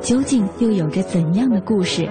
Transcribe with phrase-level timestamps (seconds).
[0.00, 2.08] 究竟又有着怎样的故事？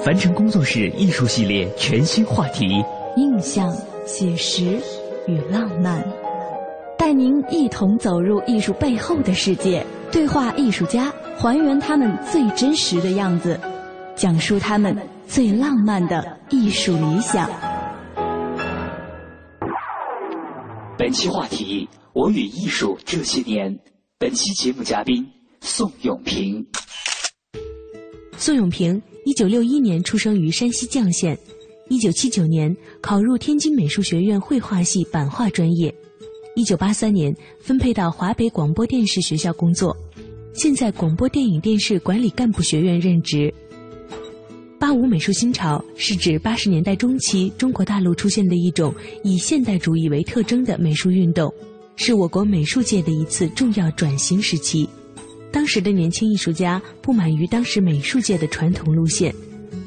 [0.00, 2.82] 凡尘工作室艺术系列全新话题：
[3.16, 3.70] 印象、
[4.06, 4.80] 写实
[5.26, 6.02] 与浪漫，
[6.96, 13.58] 带您一同走入艺术背后的世界，对话艺术家，还原他们最真实的样子。
[14.16, 17.48] 讲述他们最浪漫的艺术理想。
[20.96, 23.78] 本期话题：我与艺术这些年。
[24.18, 25.24] 本期节目嘉宾：
[25.60, 26.66] 宋永平。
[28.40, 31.36] 宋永平，一九六一年出生于山西绛县，
[31.88, 35.92] 一九七九年考入天津美术学院绘画系版画专业，
[36.54, 39.94] 一九八三年分配到华北广播电视学校工作，
[40.54, 43.52] 现在广播电影电视管理干部学院任职。
[44.78, 48.94] 八五美术新潮是指八十年代中期中国大陆出现的一种
[49.24, 51.52] 以现代主义为特征的美术运动，
[51.96, 54.88] 是我国美术界的一次重要转型时期。
[55.50, 59.34] 当时的年轻艺术家不满于当时美术界的传统路线，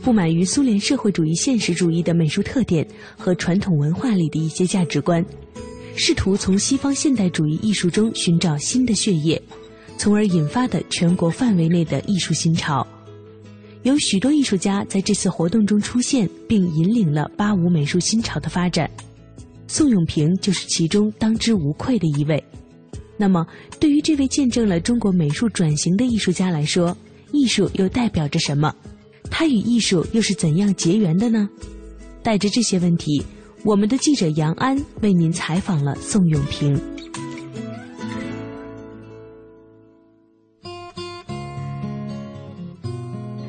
[0.02, 2.86] 不满于苏联社会主义现实主义的美术特点
[3.18, 5.24] 和传统文化里的一些价值观，
[5.96, 9.42] 试图从西方现代主义艺术中寻找新的血液，
[9.98, 12.86] 从而引发的全国范围内的艺术新潮。
[13.84, 18.90] 有许多艺术家在这次活动中出现，并引领了八五美术新潮的发展。
[19.68, 22.44] 宋永平就是其中当之无愧的一位。
[23.22, 23.46] 那么，
[23.80, 26.98] 对于这位见证了中国美术转型的艺术家来说，
[27.32, 28.74] 艺术又代表着什么？
[29.30, 31.48] 他与艺术又是怎样结缘的呢？
[32.24, 33.24] 带着这些问题，
[33.64, 36.74] 我们的记者杨安为您采访了宋永平。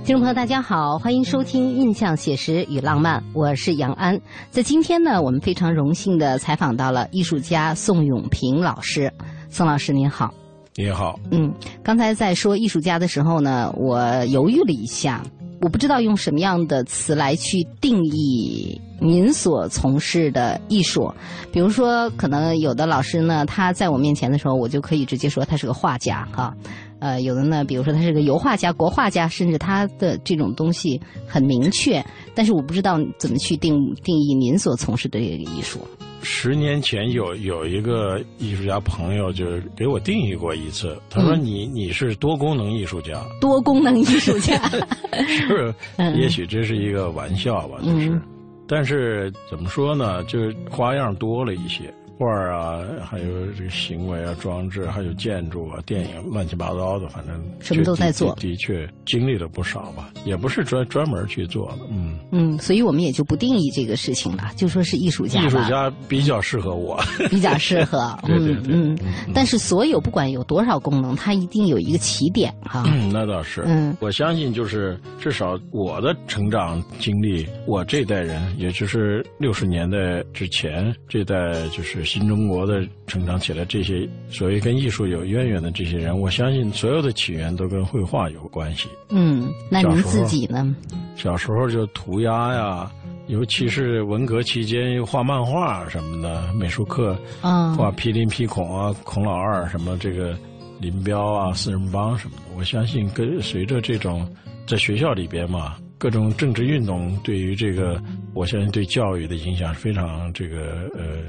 [0.05, 4.21] 听众朋友，大家好，欢迎收听《印象写实与浪漫》，我是杨安。
[4.51, 9.11] 在今天呢，我们非常荣幸的采访到了艺术家宋永平老师。
[9.53, 10.33] 宋老师您好，
[10.77, 11.21] 您好。
[11.31, 11.53] 嗯，
[11.83, 15.23] 刚才在说艺术家的时候呢，我犹豫了一下，
[15.61, 21.13] 我不知道用什么样的词来去定义您所从事的艺术。
[21.53, 26.55] 比如说，可能有的老师呢，他在我面前的时候，我就可以直接说他是个画家，哈。
[26.99, 32.03] 呃，有的呢，比如说他是个油画家、国画家，甚至他的这种东西很明确，
[32.35, 35.79] 但是我不知道怎么去定定义您所从事的这个艺术。
[36.23, 39.45] 十年前有有一个艺术家朋友就
[39.77, 44.57] 给我定义过一次，他说你你是多功能艺术家，多功能艺术家，
[45.27, 45.75] 是，
[46.17, 48.21] 也许这是一个玩笑吧，就是，
[48.67, 51.93] 但是怎么说呢，就是花样多了一些。
[52.23, 58.35] 画啊，还有这个行为啊、装置，还有建筑啊、电影，乱七八糟的，反正什么都在做。
[58.37, 65.43] 的确经历了不少吧，也不是专专门去做的，嗯嗯，所以我们也就不定义这个事情了，就说是艺术家。
[65.43, 68.75] 艺术家比较适合我， 比较适合， 对对对。
[68.75, 68.97] 嗯，
[69.35, 72.85] 但是所有不管有多少功能，它一定有一个起点哈。
[72.87, 73.63] 嗯，那倒是。
[73.67, 82.12] 嗯，我相信就是至少我的成长经历，我这代人，也就是六十年代之前这代就是。
[82.13, 88.87] 新中国的成长起来，这些所谓跟艺术有渊源的这些人，我相信所有的起源都跟绘画有关系。
[89.09, 90.77] 嗯，那您自己呢？
[91.17, 92.93] 小时候就涂鸦呀，
[93.29, 100.37] 尤其是文革期间又画漫画什么的，美术课啊，画皮林皮孔啊，孔老二什么这个
[100.83, 102.43] 林彪啊，四人帮什么的。
[102.59, 104.31] 我相信跟随着这种
[104.67, 105.77] 在学校里边嘛。
[105.99, 108.03] 各种政治运动对于这个，
[108.35, 111.23] 我相信对教育的影响是非常这个呃，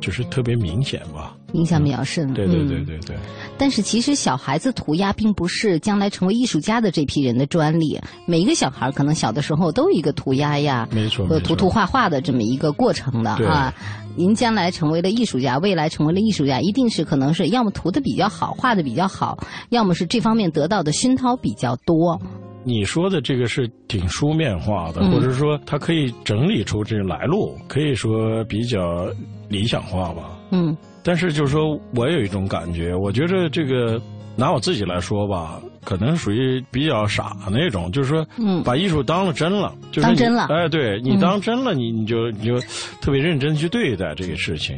[0.00, 1.34] 就是特别明显吧。
[1.52, 2.32] 影响比较深。
[2.34, 3.16] 对对对对对。
[3.56, 13.72] 但是其实小孩子涂鸦并不是将来成为艺术家的这批人的专利，每一个小孩可能小的时候都有一个涂鸦呀，没错，涂涂画画的这么一个过程的啊。
[14.16, 19.38] 您将来成为了艺术家，未来成为了艺术家，一定是可能是要么涂的比较好，画的比较好，
[19.70, 22.20] 要么是这方面得到的熏陶比较多。
[22.66, 29.06] 你说的这个是挺书面化的，或者说它可以整理出这个来路，可以说比较
[29.48, 30.36] 理想化吧。
[30.50, 30.76] 嗯。
[31.04, 34.02] 但是就是说我有一种感觉，我觉得这个
[34.34, 39.72] 拿我自己来说吧，可能属于比较傻那种，就是说，嗯，把艺术当了真了，
[40.02, 40.46] 当真了。
[40.46, 42.58] 哎，对你当真了，你你就你就
[43.00, 44.76] 特别认真去对待这个事情。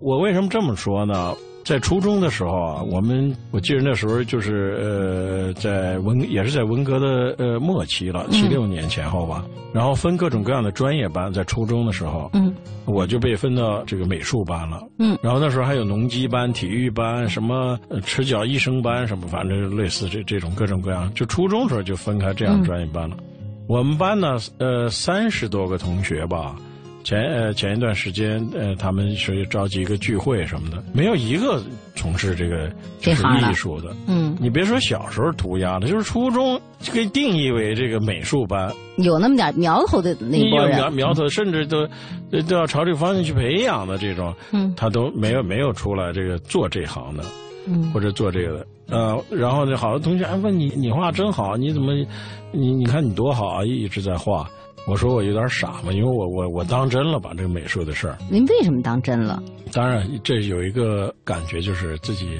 [0.00, 1.32] 我为什么这么说呢？
[1.68, 9.44] 在初中的时候啊，我们我记得那时候就是呃，在文也是在文革的呃末期了，七六年前后吧。
[9.70, 12.54] 然后分各种各样的专业班，在初中的时候，嗯，
[12.86, 15.18] 我就被分到这个美术班了，嗯。
[15.22, 21.12] 然后那时候还有农机班、体育班、什么赤脚医生班什么，反正类似这这种各种各样。
[21.12, 23.14] 就初中时候就分开这样专业班了。
[23.66, 26.56] 我们班呢，呃，三十多个同学吧。
[27.08, 31.62] 前呃前一段时间呃他们是召集一个聚会什么的，没有一个
[31.96, 32.70] 从事这个
[33.00, 33.96] 就是艺术的。
[34.06, 41.88] 嗯，你别说小时候涂鸦的，就是初中就可以定义为这个美术班，有那么点苗头的那波人，苗苗头甚至都
[42.46, 47.24] 都要朝这个方向去培养的这种，嗯，他都没有没有出来这个做这行的，
[47.66, 48.66] 嗯，或者做这个的。
[48.90, 51.94] 呃，然后呢，好多同学还问你，你画真好，你怎么，
[52.52, 54.46] 你你看你多好啊，一直在画。
[54.86, 58.16] 我说我有点傻嘛，因为我我我当真了把这个美术的事儿。
[58.30, 59.42] 您为什么当真了？
[59.72, 62.38] 当然，这有一个感觉，就是自己。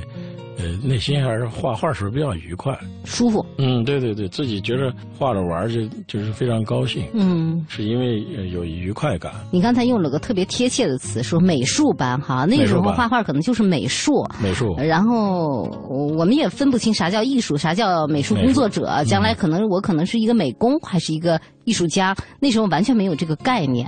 [0.61, 3.46] 呃，内心还是画画时候比较愉快、舒服。
[3.58, 7.05] 嗯，对对对，自己觉得画着玩就就是非常高兴。
[7.14, 8.20] 嗯，是因为
[8.50, 9.32] 有愉快感。
[9.52, 14.26] 你刚才用了个特别贴切的词，说美术班哈，那个时候画画可能就是美术。
[14.43, 14.75] 美术。
[14.79, 19.05] 然后我们也分不清啥叫艺术，啥叫美术工作者。
[19.06, 22.17] 将来可能我可能是一个美工，还是一个艺术家？
[22.41, 23.87] 那时候完全没有这个概念。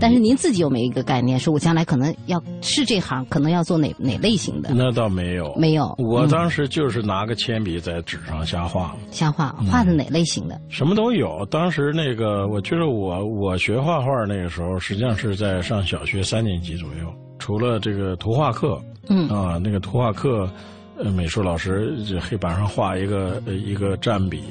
[0.00, 4.70] 但是您自己有没有一个概念，说我将来可能要是这行，可能要做哪哪类型的？
[4.72, 5.94] 那倒没有，没有。
[5.98, 10.58] 我当时就是拿个铅笔在纸上瞎画，瞎画，画的哪类型的？
[10.68, 11.44] 什么都有。
[11.50, 17.12] 当时那个，我觉得我我学画画那个时候，实际上是在上小学三年级左右。
[17.38, 20.50] 除了这个图画课，嗯啊，那个图画课，
[20.96, 24.42] 呃，美术老师就黑板上画一个一个蘸笔，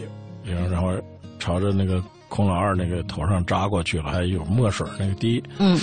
[0.44, 0.92] 然后然后
[1.40, 5.80] 朝着那个孔老二那个头上扎过去了，还有墨水那个滴，嗯。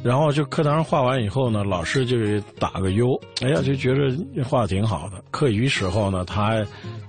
[0.00, 2.16] 然后就课堂上画完以后呢，老师就
[2.56, 5.20] 打个优，哎呀，就觉得画的挺好的。
[5.32, 6.66] 课余时候呢，他还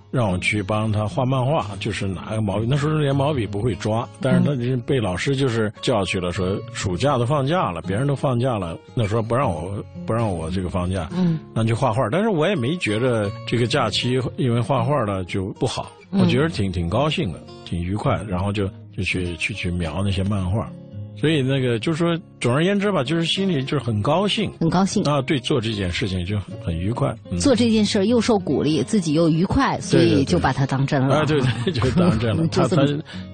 [0.10, 9.72] 让我去帮他画漫画，就是拿个毛笔，那时候连毛笔不会抓，但是他被老师就是叫去了，说暑假都放假了，别人都放假了，那时候不让我
[10.08, 12.10] 不让我这个放假，嗯，让去画画。
[12.10, 20.70] 但是我也没觉着这个假期因为画画了就不好，我觉得挺挺高兴的，挺愉快，然后就就去去去描那些漫画。
[21.16, 25.22] 所以那个就是说，总而言之吧，就是心里就是很高兴，很高兴啊！
[25.22, 27.14] 对，做这件事情就很很愉快。
[27.40, 31.18] 做这件事又受鼓励，自己又愉快，所以就把它当真了。
[31.18, 32.48] 啊，对对， 就当真了。
[32.48, 32.86] 他他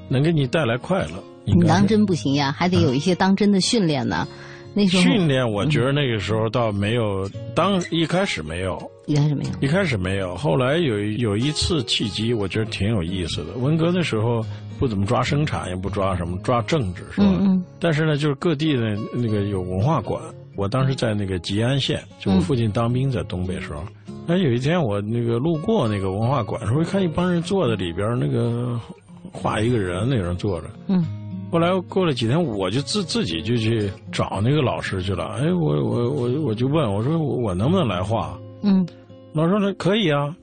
[0.09, 1.23] 能给你带来快乐。
[1.43, 4.27] 你当真不行呀，还得有一些当真的训练呢。
[4.75, 8.77] 那时候训练，我觉得那个时候倒没有，当一开始没有，
[9.07, 10.35] 一开始没有，一开始没有。
[10.35, 13.53] 后来有有一次契机，我觉得挺有意思的。
[13.53, 14.45] 文革的时候。
[14.77, 17.27] 不怎么抓生产，也不抓什么，抓政治是吧？
[17.29, 17.63] 嗯嗯。
[17.79, 20.21] 但是呢，就是各地的那个有文化馆。
[20.57, 23.81] 我当时在那个吉安县，就我父亲当兵在东北时候。
[24.27, 28.77] 哎，有一天我那个路过那个文化馆时候，一看一帮人坐在里边，那个
[29.31, 30.67] 画一个人，那人坐着。
[30.87, 31.05] 嗯。
[31.55, 35.37] 后来过了几天，我就自自己就去找那个老师去了。
[35.39, 38.37] 哎，我我我我就问我说我能不能来画？
[38.61, 38.85] 嗯。
[39.33, 40.35] 老师说可以啊。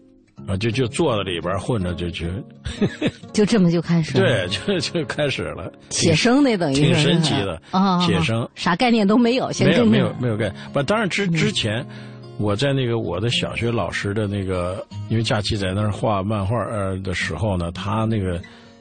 [0.47, 2.33] 啊，就就坐在里边混着，就去
[3.31, 5.71] 就这么就开始对，就就开始了。
[5.91, 10.55] 写生那等于挺神奇的啊，写生啥概念都没有，没有没有没有概念。
[10.73, 11.87] 不，当然之之前
[12.39, 18.41] 我在那个我的小学老师的那个，因为假期在那儿画漫画呃的时候呢，他那个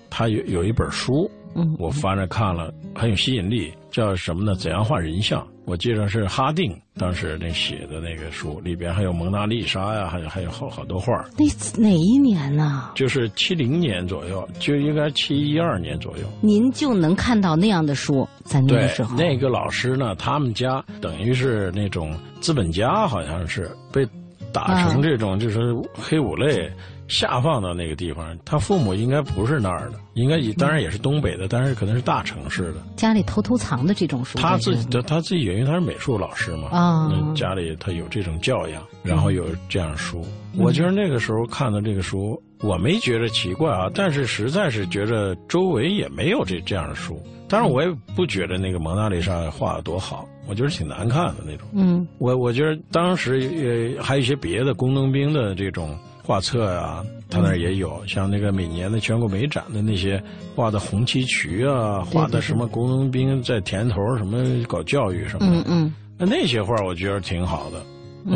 [0.10, 4.56] 他有有一本书，嗯，我翻着看了，很有吸引力，叫什么呢？
[4.56, 5.46] 怎样画人像？
[5.66, 11.46] 我记得是哈定当时那写的那个书，里边还有蒙娜丽莎呀，还有还有好好多画那
[11.82, 12.90] 哪一年呢？
[12.96, 16.24] 就是七零年左右，就应该七一二年左右。
[16.42, 19.16] 您就能看到那样的书在那个时候。
[19.16, 24.06] 那个老师呢，他们家等于是那种资本家，好像是被
[24.52, 25.60] 打成这种就是
[25.94, 26.70] 黑五类。
[27.12, 32.76] 下放到那个地方，他父母应该不是那儿的，应该也当然也是东北的，但是可能是大城市的。
[32.96, 40.26] 家里偷偷藏的这种书，他自己的他自己因为他是美术老师嘛，啊，家里他有这种教养，然后有这样书。
[40.58, 47.22] 我觉得那个时候看的这个书，我没觉得奇怪啊，但是实在是觉得周围也没有这这样的书。
[47.50, 51.68] 当然，我也不觉得那个蒙娜丽莎画的多好，我觉得挺难看的那种。
[51.74, 56.00] 嗯，我我觉得当时也还有一些别的工农兵的这种。
[56.24, 60.22] 画册啊，他那儿也有，像那个每年的全国美展的那些
[60.56, 67.80] 画的红旗渠啊，画的什么工农兵在田头什么搞教育什么的，嗯嗯，那那些画我觉得挺好的。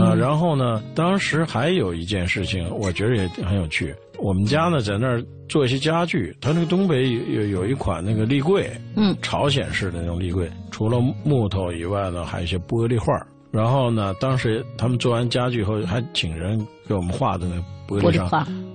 [0.01, 3.93] 啊，然后呢，当时还有一件事情，我觉得也很有趣。
[4.17, 13.13] 我们家呢在那儿做一些家具，他那个东北有有一款那个立柜，嗯，朝鲜式的那种立柜，除了木头以外呢，还有一些玻璃画。
[13.51, 17.55] 然后呢，当时他们做完家具以后，还请人给我们画的那
[17.87, 18.29] 玻璃上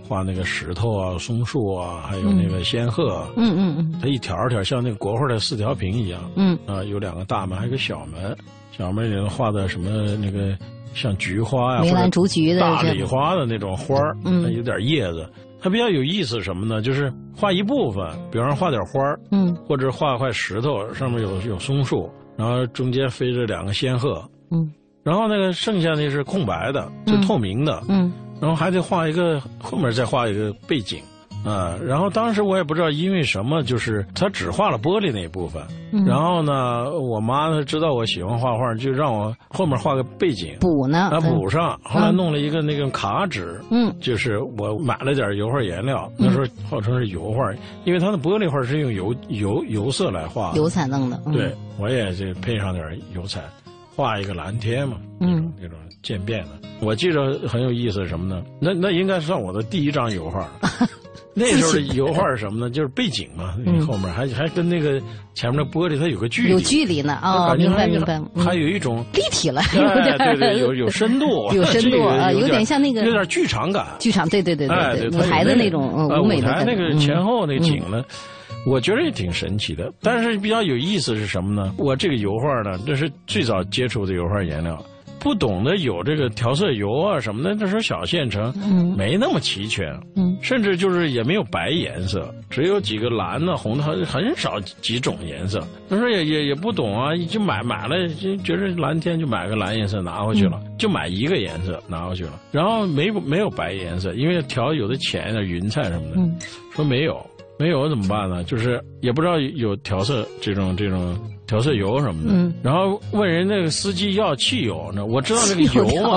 [0.06, 3.24] 画那个石头啊、松树啊，还有那个仙鹤。
[3.36, 6.20] 嗯嗯嗯，它一条条像那个国画的四条屏一样。
[6.36, 8.36] 嗯啊，有两个大门，还有个小门，
[8.70, 10.56] 小门里头画的什么那个。
[10.92, 15.24] 像菊花呀，梅兰竹菊的大礼花的那种花儿，嗯，有点叶子。
[15.60, 16.82] 它比较有意思什么呢？
[16.82, 24.68] 就是画一部分，比方说画点花儿，嗯，或者画块石头，上面有有松树，然后中间飞着两个仙鹤，嗯，
[25.02, 31.00] 然后那个剩下那是空白的，就透明的，嗯，然后还得画一个后面再画一个背景。
[31.42, 35.62] 啊，然后当时我也不知道因为什么，就是他只画了玻璃那一部分。
[35.90, 41.80] 嗯然后呢，我妈呢知道我喜欢画画，就让我后面画个背景补呢，啊补上。
[41.82, 47.50] 后来弄了一个那个卡纸，嗯，就是我买了点油画颜料，那时候号称是油画，
[47.84, 51.18] 因为它的玻璃画是用油油油色来画，油彩弄的。
[51.32, 53.40] 对，我也就配上点油彩，
[54.00, 56.50] 画一个蓝天嘛，那种那种渐变的。
[56.80, 58.42] 我记着很有意思什么呢？
[58.60, 60.48] 那那应该算我的第一张油画。
[61.32, 62.70] 那时候的油画是什么呢？
[62.70, 63.54] 就是背景嘛，
[63.86, 65.00] 后面还还跟那个
[65.32, 68.20] 前面的玻璃它有个距离，有距离呢啊，明白明白。
[68.36, 78.02] 还有一种立体了，有点对对，有有深度，有深度啊， 有点像那个有点剧场感，剧场对对对对对，舞台的那种舞美的那个前后那个景呢，
[78.66, 79.92] 我觉得也挺神奇的。
[80.00, 81.74] 但是比较有意思是什么呢？
[81.78, 84.82] 我这个油画呢，这是最早接触的油画颜料。
[85.22, 88.50] 不懂得有这个调色油啊什么的，那时候小县城
[88.96, 89.94] 没那么齐全，
[90.40, 95.62] 甚至就是也没有白颜色，只有几个蓝的、红的，很很少几种颜色。
[95.90, 102.40] 那时候也也也不懂啊，就买买了，就觉得蓝天就买个蓝颜色拿回去了，就买一个颜色拿回去了。
[102.50, 107.22] 然后没没有白颜色，因为调有的浅一点云彩什么的，说没有
[107.60, 108.42] 没有怎么办呢？
[108.44, 111.16] 就是也不知道有调色这种这种。
[111.46, 115.04] 调色油什么的，然后问人那个司机要汽油呢？
[115.04, 116.16] 我知道那个油嘛，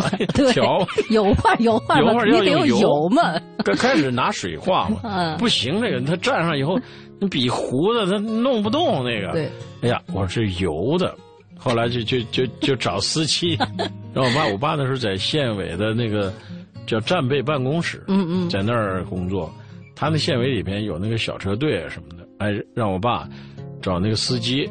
[0.54, 3.34] 调 油画 油画油画要有油嘛。
[3.66, 6.80] 刚开始拿水画嘛，不行，那个他蘸上以后，
[7.20, 9.32] 那笔糊的他弄不动那个。
[9.32, 9.50] 对，
[9.82, 11.16] 哎呀，我是油的，
[11.58, 13.58] 后来就就就就找司机。
[14.14, 16.32] 然后我爸，我爸那时候在县委的那个
[16.86, 19.52] 叫战备办公室，嗯嗯，在那儿工作，
[19.96, 23.28] 他那县委里边有那个小车队什么的，哎，让我爸
[23.82, 24.70] 找那个司机。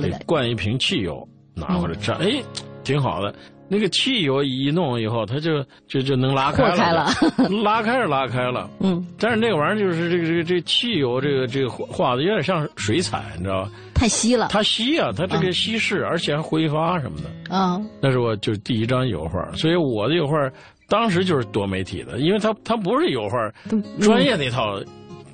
[0.00, 2.42] 给灌一瓶汽油，拿回来蘸，哎，
[2.84, 3.34] 挺好的。
[3.68, 7.06] 那个汽油一弄以后，它就就就能拉开了，
[7.62, 8.70] 拉开是拉开了。
[8.80, 13.70] 嗯，但是那个玩意儿就是这个这个这汽油这个这个画的有点像水彩，你知道吧？
[13.94, 14.48] 太稀了。
[14.48, 17.54] 它稀啊，它这个稀释，而且还挥发什么的。
[17.54, 20.36] 啊，那是我就是第一张油画，所以我的油画
[20.88, 23.50] 当时就是多媒体的，因为它它不是油画
[24.00, 24.80] 专业那套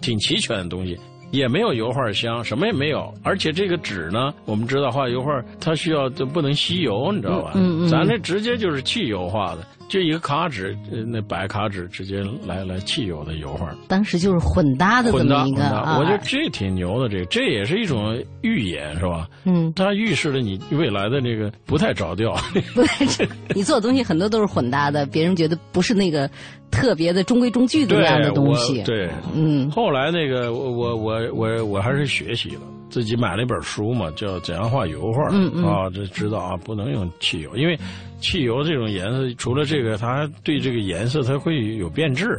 [0.00, 0.99] 挺齐全的东西。
[1.33, 5.30] 也没有油画箱，什么也没有，而且这个纸呢，我们知道画油画
[5.61, 7.52] 它需要就不能吸油，你知道吧？
[7.54, 9.64] 嗯嗯，咱这直接就是汽油画的。
[9.90, 10.75] 就一个卡纸，
[11.09, 13.68] 那白卡纸直接来来汽油的油画。
[13.88, 19.28] 当时就是混搭的这么一个啊，我觉得这挺牛的，这这也是一种预演，是吧？
[19.44, 22.37] 嗯，它预示了你未来的那个不太着调。
[22.73, 26.30] 对，你做的东西很多都是混搭的，别人觉得不是那个
[26.70, 28.85] 特别的中规中矩的那样的东西。
[28.85, 29.68] 对，嗯。
[29.73, 35.25] 后来那个我我我我我还是学习了，自己买了一本书嘛，叫《怎样画油画》。
[35.32, 35.64] 嗯嗯。
[35.64, 37.76] 啊，这知道啊，不能用汽油，因为。
[38.20, 42.38] 汽油这种颜色，除了这个，它对这个颜色它会有变质，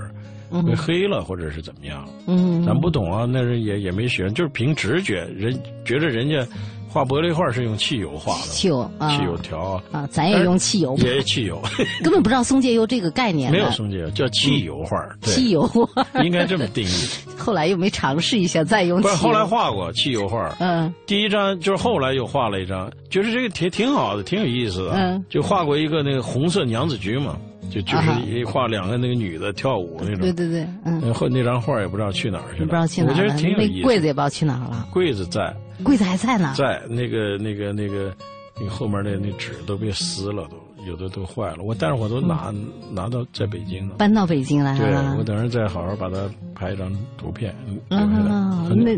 [0.50, 2.08] 会黑了或者是怎么样？
[2.28, 6.46] 嗯，咱不懂啊，那人也也没学，就是凭直觉，人觉得人家。
[6.92, 9.82] 画玻璃画是用汽油画的，汽油啊，汽油条。
[9.92, 11.62] 啊，咱也用汽油，也汽油，
[12.04, 15.88] 根本不知道松节油这个概念，没有松节油，叫汽油画，汽油画
[16.24, 17.08] 应该这么定义。
[17.40, 27.38] 后来又没尝试一下再用，不是后来画过汽油画，嗯，第一张就是后来又画了一张，就是这个挺挺好的，挺有意思的，嗯，就画过一个那个红色娘子军嘛。
[27.70, 33.18] 就就是画两个那个女的跳舞那种，对对对，嗯，后那张画也不知道去哪儿去了，不知道去哪儿了。
[33.18, 33.84] 我觉得挺有意思。
[33.84, 34.86] 柜子也不知道去哪儿了。
[34.92, 36.54] 柜子在，柜子还在呢。
[36.58, 38.14] 在那个那个那个，
[38.58, 41.64] 那个后面的那纸都被撕了，都有的都坏了。
[41.64, 42.54] 我但是我都拿
[42.92, 45.14] 拿到在北京了，搬到北京来了。
[45.14, 47.56] 对，我等着再好好把它拍一张图片
[47.90, 48.76] 留下来。
[48.76, 48.98] 那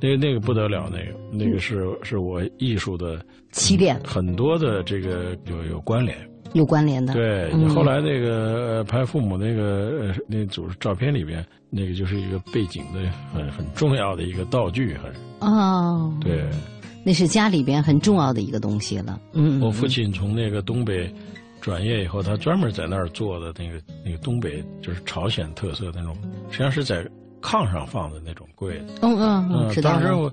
[0.00, 6.16] 那那个不得了，那个那个是是我艺术的起点，很多的这个有有关联。
[6.52, 7.12] 有关联的。
[7.12, 13.00] 对，后来那个拍父母那个那组照片里边，那个就是一个背景的
[13.32, 16.44] 很很重要的一个道具，还是哦，对，
[17.04, 19.20] 那是家里边很重要的一个东西了。
[19.32, 21.12] 嗯，我父亲从那个东北
[21.60, 26.16] 转业以后，他专门在那儿做的那个那个东北就是朝鲜特色那种，
[26.50, 27.06] 实际上是在
[27.42, 28.98] 炕上放的那种柜子。
[29.02, 30.32] 嗯嗯嗯，当时我。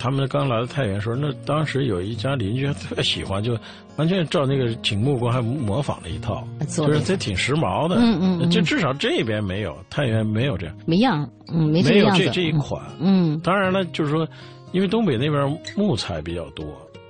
[0.00, 3.54] 他们刚来到太原时候，那当时有一家邻居特喜欢，就
[3.96, 7.96] 完全照那个景木工还模仿了一套，就是这挺时髦的。
[7.96, 10.74] 嗯嗯，这至少这边没有，太原没有这样。
[10.86, 12.82] 没样，嗯，没没有这这一款。
[12.98, 14.26] 嗯，当然了，就是说，
[14.72, 16.64] 因为东北那边木材比较多，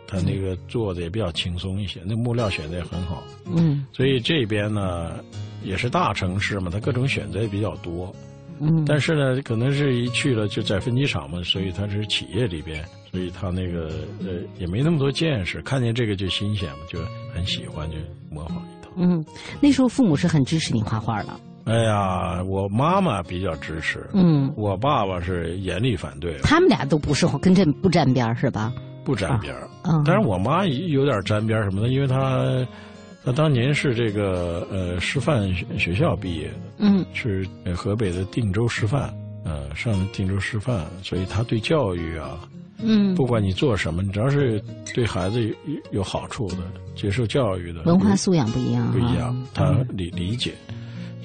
[0.08, 3.22] 他那个做的也比较轻松一些，那木料选的也很好。
[3.46, 5.12] 嗯，所以这边呢
[5.62, 8.12] 也是大城市嘛，它各种选择也比较多。
[8.60, 13.90] 嗯，但是呢，可能是一去了就在分机厂嘛，所以他是企业里边，所以他那个
[14.20, 16.98] 呃也没那么多见识，看见这个就新鲜嘛，就
[17.34, 17.96] 很喜欢，就
[18.30, 18.90] 模仿一套。
[18.96, 19.24] 嗯，
[19.60, 21.28] 那时候父母是很支持你画画的。
[21.64, 26.36] 哎呀，我妈妈比较支持，嗯，我爸爸是严厉反对。
[26.42, 28.72] 他们俩都不是跟这不沾边是吧？
[29.04, 32.66] 不沾边嗯，但是我妈有点沾边什么的，因为她。
[33.24, 37.46] 他当年是这个呃师范学校毕业的，嗯，是
[37.76, 39.12] 河北的定州师范，
[39.44, 42.40] 呃，上定州师范，所以他对教育啊，
[42.78, 44.62] 嗯，不管你做什么，你只要是
[44.94, 45.54] 对孩子有
[45.92, 46.58] 有好处的，
[46.94, 50.52] 接受教育的，文化素养不一样，不一样，他理理解。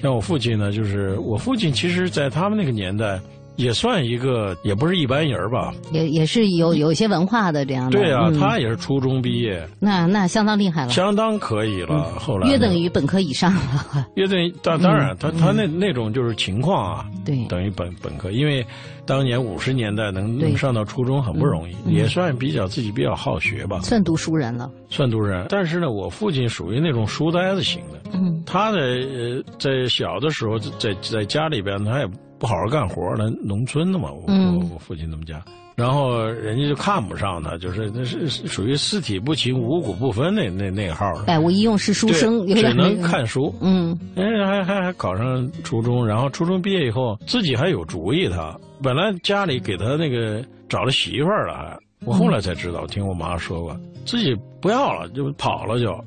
[0.02, 3.20] 像我父亲呢，就是我父亲，其实在他们那个年代。
[3.56, 5.74] 也算一个，也不是一般人吧。
[5.90, 7.98] 也也是有有一些文化的这样的。
[7.98, 9.66] 对啊，他也是初中毕业。
[9.80, 10.92] 那那相当厉害了。
[10.92, 12.48] 相当可以了，后来。
[12.48, 14.06] 约等于本科以上了。
[14.14, 17.06] 约等于当当然，他他那那种就是情况啊。
[17.24, 17.44] 对。
[17.46, 18.64] 等于本本科，因为
[19.06, 23.80] 当年五十年代能能上到初中很不容易，也算比较自己比较好学吧。
[23.80, 24.70] 算读书人了。
[24.90, 28.10] 算读人，但是呢，我父亲属于那种书呆子型的。
[28.12, 28.42] 嗯。
[28.44, 32.08] 他的在小的时候，在在家里边，他也。
[32.38, 35.42] 不好好干活儿，农村的嘛，我我我父亲他们家，
[35.74, 43.54] 然后人家就看不上他，就是那是属于四体不勤五谷不分那那那号百无一用是书生，只能看书。
[43.60, 48.28] 嗯，哎，还还还考上初中，然后初中毕业以后自己还有主意。
[48.28, 55.98] 他本来家里给他那个找了媳妇儿了，还我后来才知道，听我妈说过，自己不要了就跑了就。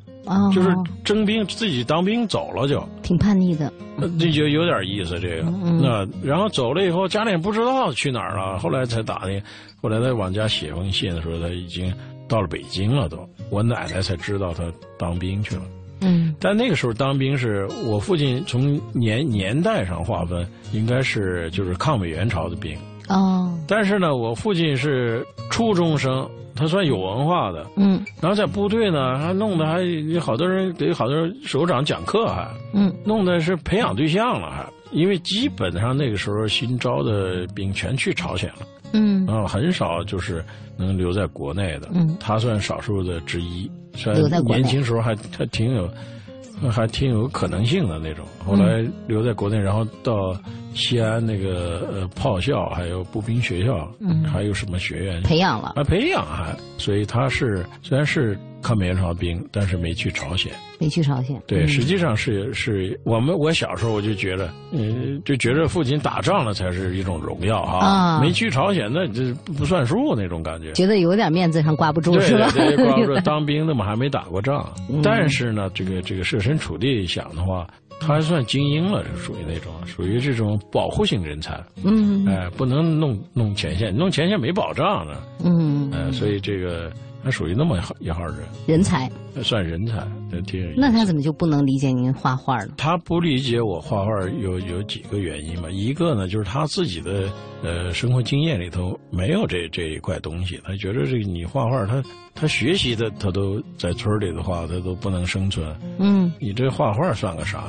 [0.53, 3.71] 就是征兵，自己当兵走了就，挺叛逆的，
[4.19, 5.19] 这就有点意思。
[5.19, 5.43] 这个
[5.81, 8.59] 那然后走了以后，家里也不知道去哪儿了。
[8.59, 9.41] 后来才打听，
[9.81, 11.91] 后来他往家写封信的时候，他已经
[12.27, 13.09] 到了北京了。
[13.09, 13.17] 都
[13.49, 14.63] 我奶奶才知道他
[14.97, 15.61] 当兵去了。
[16.01, 22.77] 嗯，但那个时候当兵是我父亲从年年代上划分，应该是就是抗美援朝的兵。
[23.07, 26.29] 哦，但是呢，我父亲是初中生。
[26.59, 40.43] 他算有文化的，嗯，然后在部队呢，还弄得还有好多人给好多人首长讲课，还，嗯，弄的是培养对象了，还，因为基本上那个时候新招的兵全去朝鲜了，嗯，然后很少就是
[40.75, 43.71] 能留在国内的，嗯，他算少数的之一，
[44.03, 45.89] 留在年轻时候还还挺有，
[46.69, 50.35] 还挺有可能性的那种，后来留在国内，然后到。
[50.73, 55.73] 西安那个呃炮校，还有步兵学校，嗯，还有什么学院培养了？
[55.75, 60.51] 啊，培养还，所以他是虽然是抗美援朝兵，但是没去朝鲜。
[60.79, 61.41] 没去朝鲜。
[61.45, 70.71] 对，实际上是是我们我小时候我就觉得，嗯，就觉得父亲打仗了才是一种荣耀啊，没去朝鲜那这不算数那种感觉。
[70.71, 72.49] 觉得有点面子上挂不住是吧？
[72.53, 73.15] 对，挂不住。
[73.25, 74.71] 当兵的嘛还没打过仗，
[75.03, 77.67] 但是呢，这个这个设身处地想的话。
[77.99, 81.61] 他还算精英了，是属于那种，属于这种保护性人才。
[81.83, 85.21] 嗯，哎，不能弄弄前线，弄前线没保障呢。
[85.43, 86.91] 嗯，哎，所以这个
[87.23, 89.09] 他属于那么一号人，人才，
[89.43, 90.07] 算人才，
[90.45, 90.73] 挺。
[90.75, 92.73] 那他怎么就不能理解您画画呢？
[92.77, 95.69] 他不理解我画画有有几个原因吧？
[95.69, 97.29] 一个呢，就是他自己的
[97.61, 102.03] 呃生活经验里头没有这这一块东西，他觉得这个你画画他。
[102.35, 105.75] 他学习的，他都在村里的话，他都不能生存。
[105.97, 107.65] 嗯，你这画画算个啥？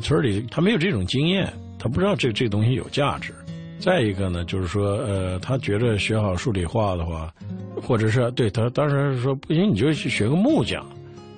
[0.00, 3.34] 村里他没有这种经验，他不知道这这东西有价值。
[3.78, 7.32] 再一个呢，就是说，呃，他觉得学好数理化的话，
[7.80, 10.84] 或者是对他当时说不行，你就去学个木匠。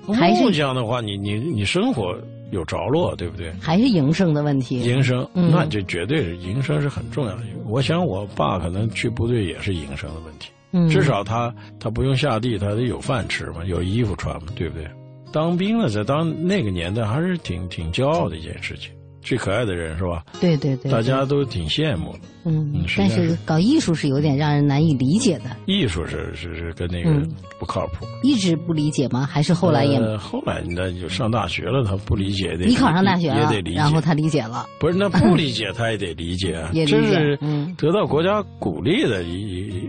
[0.07, 2.17] 木匠的话，你你你生活
[2.51, 3.53] 有着落，对不对？
[3.61, 4.79] 还是营生的问题。
[4.81, 7.43] 营生，那就绝对是营生是很重要的。
[7.67, 10.51] 我想我爸可能去部队也是营生的问题。
[10.89, 14.87] 至少他他不用下地，他得有饭吃嘛，有衣服穿嘛，对不对？
[15.31, 20.25] 当兵呢，在当那个年代还是挺挺骄傲的一件事情，最可爱的人是吧？
[20.41, 22.19] 对对对，大家都挺羡慕的。
[22.43, 25.45] 嗯，但是搞艺术是有点让人难以理解的。
[25.65, 27.11] 艺术是是是跟那个
[27.59, 28.05] 不靠谱。
[28.23, 29.25] 一直不理解吗？
[29.25, 29.99] 还是后来也？
[30.17, 32.65] 后来那就上大学了，他不理解的。
[32.65, 33.77] 你考上大学了，也得理解。
[33.77, 34.65] 然后他理解了。
[34.79, 36.63] 不是，那不理解他也得理解。
[36.73, 37.37] 也理解。
[37.41, 39.23] 嗯，得到国家鼓励的，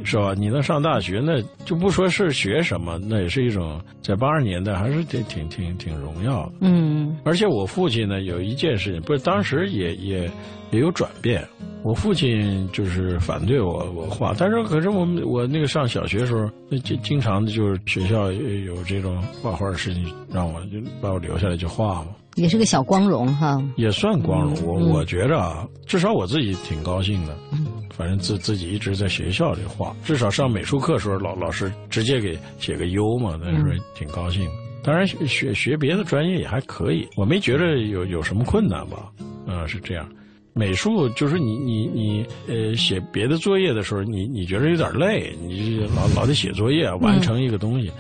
[0.04, 0.34] 是吧？
[0.36, 6.52] 你能上大学，那就不说是学什么，那也是一种在八十年代还是挺挺挺挺荣耀的。
[6.60, 7.16] 嗯。
[7.24, 10.30] 而且我父亲呢，有一件事情，不是当时也也。
[10.72, 11.46] 也有转变，
[11.82, 22.08] 我父亲就是反对我我画，但是可是我们我那个上小学时候，那经经常的就是学校有这种画画的事情，让我就把我留下来就画嘛。
[22.36, 23.62] 也是个小光荣哈。
[23.76, 27.36] 也算光荣，我我觉着啊，至少我自己挺高兴的。
[27.52, 27.66] 嗯。
[27.94, 34.48] 反正自自己一直在学校里画，至少上美术课时候，老老师直接给写个优嘛，那时候挺高兴。
[34.82, 39.12] 当然学学别的专业也还可以，我没觉着有有什么困难吧。
[39.46, 40.08] 嗯，是这样。
[40.54, 47.90] 美术就是你你你呃写别的作业的时候，你你觉得有点累，你老老得写作业完成一个东西，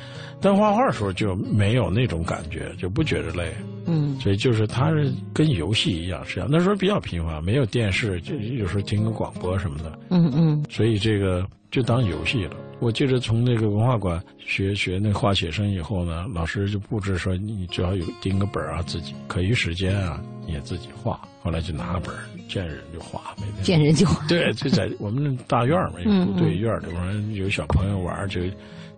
[0.40, 3.52] 但画画的时候就没有那种感觉，就不觉得累。
[3.86, 9.98] 嗯，所以就是它是跟游戏一样，实际上那时候比较频繁，没有电视，就有时候听个广播什么的。
[10.10, 10.64] 嗯嗯。
[10.68, 12.56] 所以这个就当游戏了。
[12.78, 21.18] 我记得从那个文化馆学学那画写生以后呢，老师就布置说，你只要有盯个本啊，自己课余时间啊，你也自己画。
[21.42, 22.14] 后来就拿本
[22.48, 24.24] 见人就画，每天见人就画。
[24.28, 28.40] 对，就在我们大院嘛，有部队院里边有小朋友玩，就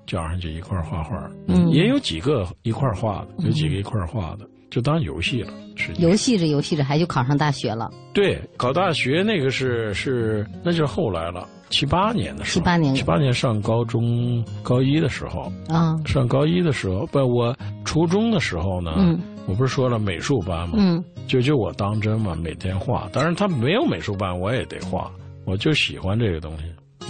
[0.07, 1.31] 叫上去一块画画。
[1.47, 5.55] 嗯，也有几个一块画的，有几个一块画的，就当游戏了。
[5.77, 7.91] 是游戏着游戏着，还就考上大学了。
[8.13, 12.61] 对，考大学那个是是，那就是后来了，七八年的时候。
[12.61, 18.93] 七八年，七八年上高中高一的时候啊，上高一的时候，不，我初中的时候呢。
[18.99, 19.19] 嗯。
[19.47, 20.77] 我不是说了美术班吗？
[20.79, 23.09] 嗯，就就我当真嘛，每天画。
[23.13, 25.11] 当然他没有美术班，我也得画。
[25.45, 26.65] 我就喜欢这个东西。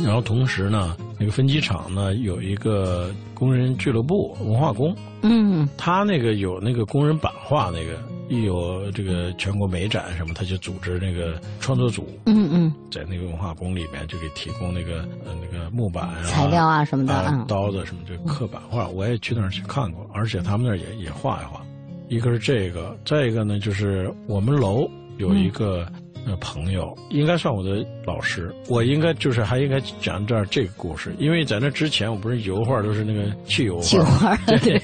[0.04, 4.92] 然后同时呢，那个分机厂呢有一个工人俱乐部，文化宫。
[5.22, 7.96] 嗯，他那个有那个工人版画，那个
[8.28, 12.08] 一有这个全国美展什么，他就组织那个创作组。
[12.26, 18.88] 嗯嗯，在那个文化宫里面就给提供那个呃那个木板啊、材料啊什么的，刀子什么就刻版画。
[18.88, 21.62] 我也去那儿去看过，而且他们那儿也也画一画。
[22.14, 25.84] 一个是这个，再一个呢，就是我们楼有一个
[26.24, 28.54] 呃朋友，应该算我的老师。
[28.68, 33.82] 我应该就是还应该讲这儿这个故事，因为在那之前我不是油画都是那个汽油画。
[33.82, 34.80] 汽油画对。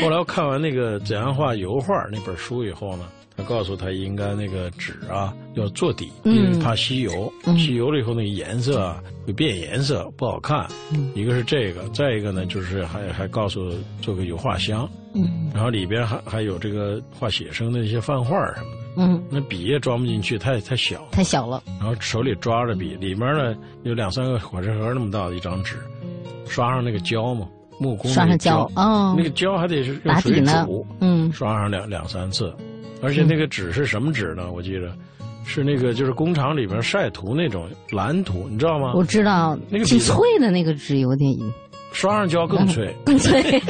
[0.00, 10.66] 后来我看完那个怎样画油画那本书以后呢，他告诉他应该那个纸啊要做底，因为怕吸油，吸油了以后那个颜色啊会变颜色不好看。
[11.14, 14.88] 一个是这个，再一个呢就是还还告诉做个油画箱。
[15.14, 18.76] 嗯，然后里边还还有这个画写生的一些范画什么的。
[18.96, 21.62] 嗯，那笔也装不进去，太太小，太小了。
[21.80, 25.76] 然后手里抓着笔，里面呢有两三个火柴盒那么大的一张纸，
[26.46, 32.54] 刷上那个胶嘛，木工刷上胶，哦，那个胶还得是用水煮，嗯，刷上两两三次，
[33.04, 34.50] 而且那个纸是什么纸呢？
[34.50, 34.92] 我记着，
[35.44, 38.92] 是那个就是工厂里边晒图那种蓝图，你知道吗？
[38.94, 41.36] 我知道，那个挺脆的那个纸有点。
[41.92, 43.62] 刷上胶 更脆， 更脆。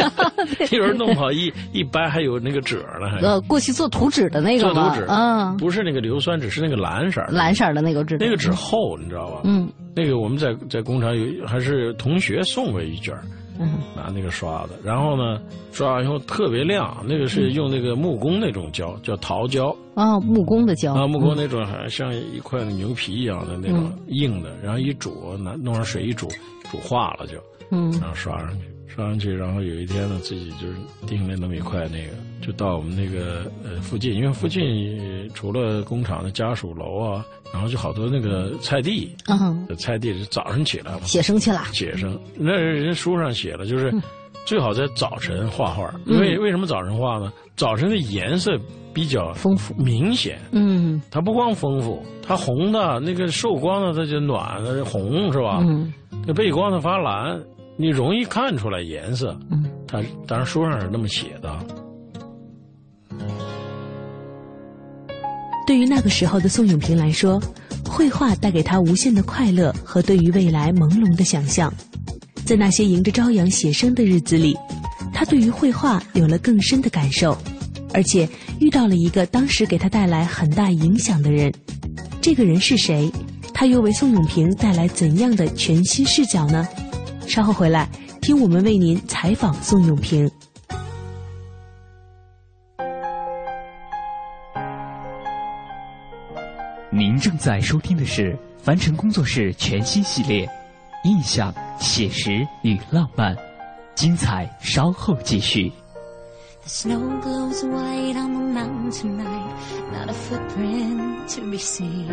[0.70, 3.18] 有人弄好一一掰还有那个褶呢，还。
[3.18, 8.16] 呃，过去做图纸的那个做图纸，嗯，不是那个硫酸纸，是那个蓝色蓝色的那个纸。
[8.18, 9.42] 那个纸厚，你知道吧？
[9.44, 9.68] 嗯。
[9.94, 13.14] 那个我们在在工厂有，还是同学送过一卷
[13.58, 13.78] 嗯。
[13.96, 15.40] 拿那个刷子，然后呢，
[15.72, 19.74] 刷完以后特别亮，那个是用那个木工那种胶，叫桃胶。
[19.94, 20.94] 哦，木工的胶。
[20.94, 26.28] 啊，木工那种还像一块牛皮一样的那种硬的，然后一煮，拿弄上水一煮，
[26.70, 27.38] 煮化了就，
[27.70, 28.64] 嗯，然后刷上去。
[28.86, 32.12] 刷上去，然后有一天呢，自己就是订了那么一块那个，
[32.44, 42.18] 就到我们那个呃附近，因为附近除了工厂的家属楼啊，然后就好多那个菜地，嗯，菜地是早上起来嘛，写生去了，写生。
[42.36, 43.90] 那人书上写了，就是
[44.44, 47.32] 最好在早晨画画，因为为什么早晨画呢？
[47.56, 48.58] 早晨的颜色
[48.92, 55.60] 比较丰富明显，嗯，它不光丰富，它红的那个受光的它就暖，它就红是吧？
[55.62, 55.92] 嗯，
[56.26, 57.40] 那背光它发蓝。
[57.76, 61.58] 你容易看出来颜色，嗯，它当然书上是那么写的。
[65.66, 67.42] 对于那个时候的宋永平来说，
[67.86, 71.72] 绘画带给他无限的快乐和对于未来朦胧的想象。
[72.44, 74.54] 在那些迎着朝阳写生的日子里，
[75.12, 77.36] 他对于绘画有了更深的感受，
[77.94, 78.28] 而且
[78.60, 81.52] 遇到了一个当时给他带来很大影响的人。
[82.20, 83.10] 这个人是谁？
[83.54, 86.68] 他又为宋永平带来怎样的全新视角呢？
[87.26, 87.88] 稍后回来，
[88.20, 90.30] 听我们为您采访宋永平。
[97.14, 100.50] 您正在收听的是凡尘工作室全新系列，
[101.04, 103.36] 印象、写实与浪漫，
[103.94, 105.70] 精彩稍后继续。
[106.62, 109.54] The snow glows white on the mountain tonight,
[109.92, 112.10] not a footprint to be seen.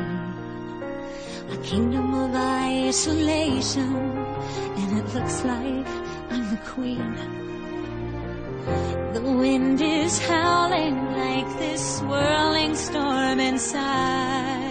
[1.50, 3.96] A kingdom of isolation,
[4.78, 5.88] and it looks like
[6.30, 7.16] I'm the queen.
[9.14, 14.71] The wind is howling like this swirling storm inside.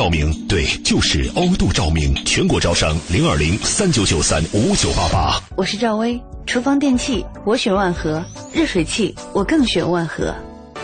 [0.00, 5.38] 照明，对，就是欧度照明，全国招商零二零三九九三五九八八。
[5.58, 10.34] 我是赵薇，厨房电器我选万和，热水器我更选万和。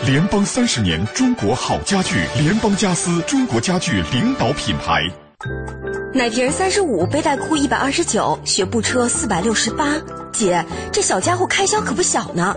[0.05, 5.01] 联邦三十年中国好家具，联邦家私中国家具领导品牌。
[6.13, 9.95] 奶瓶三十五，背带裤一百二十九，学步车四百六十八。
[10.31, 12.55] 姐，这小家伙开销可不小呢。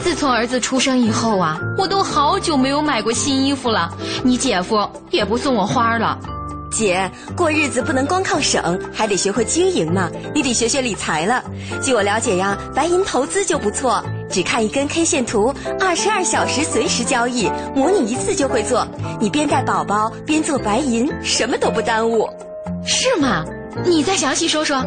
[0.00, 3.92] 唉，自从儿子出生以后啊，我都好久没有买过新衣服了。
[4.24, 6.18] 你姐夫也不送我花了。
[6.72, 10.10] 姐，过日子不能光靠省，还得学会经营呢。
[10.34, 11.44] 你得学学理财了。
[11.82, 18.86] 据我了解呀，白银投资就不错，只看一根 K 线图，二十二小时随时交易，模拟一次就会做。
[19.20, 22.28] 你边带宝宝边做白银，什么都不耽误。
[22.86, 23.44] 是吗？
[23.84, 24.82] 你再详细说说。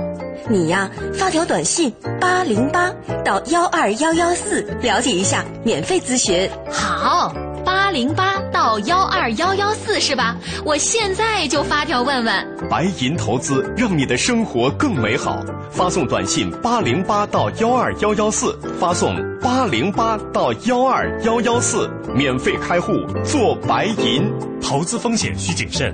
[0.49, 2.91] 你呀，发条短信八零八
[3.23, 6.49] 到幺二幺幺四了解一下，免费咨询。
[6.69, 10.35] 好，八零八到幺二幺幺四是吧？
[10.65, 12.69] 我现在就发条问问。
[12.69, 15.39] 白银投资让你的生活更美好，
[15.71, 22.91] 发送短信八零八到幺二幺幺四，发送八零八到幺二幺幺四，免费开户
[23.23, 24.29] 做白银，
[24.61, 25.93] 投资风险需谨慎。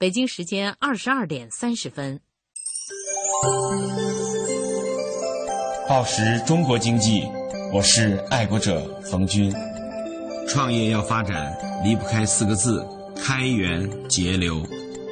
[0.00, 2.18] 北京时间二十二点三十分。
[5.86, 7.22] 报时中国经济，
[7.70, 9.54] 我是爱国者冯军。
[10.48, 12.82] 创业要发展，离不开四个字：
[13.14, 14.66] 开源节流。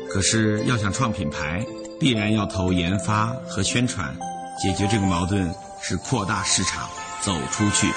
[0.09, 1.63] 可是要想创品牌，
[2.01, 4.17] 必然要投研发和宣传。
[4.59, 6.89] 解决这个矛盾是扩大市场，
[7.21, 7.93] 走出去。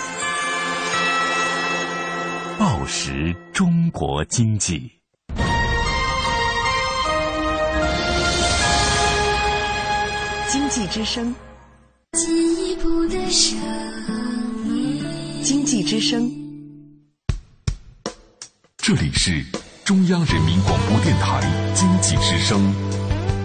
[2.60, 5.01] 报时中国经济。
[10.72, 11.36] 济之声，
[12.14, 13.60] 进一步的声
[14.74, 15.04] 音。
[15.44, 16.32] 经济之声，
[18.78, 19.44] 这里是
[19.84, 21.42] 中央人民广播电台
[21.74, 22.74] 经济之声。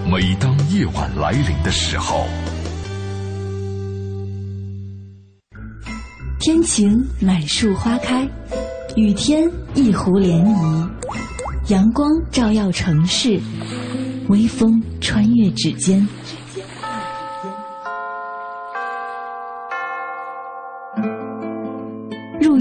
[0.08, 2.28] 每当夜晚来临的时候，
[6.38, 8.22] 天晴满树花开，
[8.94, 10.88] 雨天一湖涟漪，
[11.70, 13.40] 阳光照耀城市，
[14.28, 16.06] 微风穿越指尖。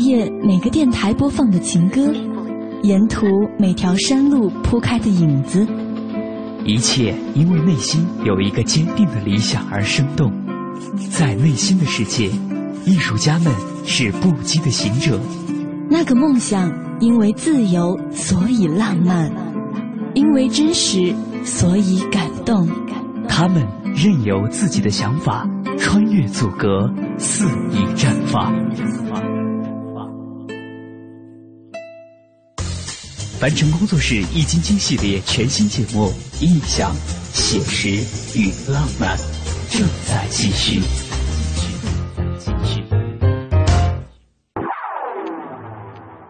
[0.06, 2.14] 夜每个电台播放的情歌，
[2.84, 3.26] 沿途
[3.58, 5.66] 每条山路铺开的影子，
[6.64, 10.32] 一切因为内心有一个坚定的理想而生动。
[11.10, 12.30] 在内心的世界，
[12.86, 13.52] 艺术家们
[13.84, 15.20] 是不羁的行者。
[15.90, 19.30] 那个梦想因为自由，所以浪漫；
[20.14, 21.14] 因为真实，
[21.44, 22.68] 所以感动。
[23.28, 23.66] 他们
[23.96, 25.48] 任由自己的想法
[25.80, 28.54] 穿越阻隔，肆意绽放。
[33.46, 36.08] 凡尘工作室易筋经系列全新节目
[36.44, 36.92] 《印象、
[37.32, 37.90] 写实
[38.36, 39.16] 与浪漫》
[39.70, 40.82] 正在继续。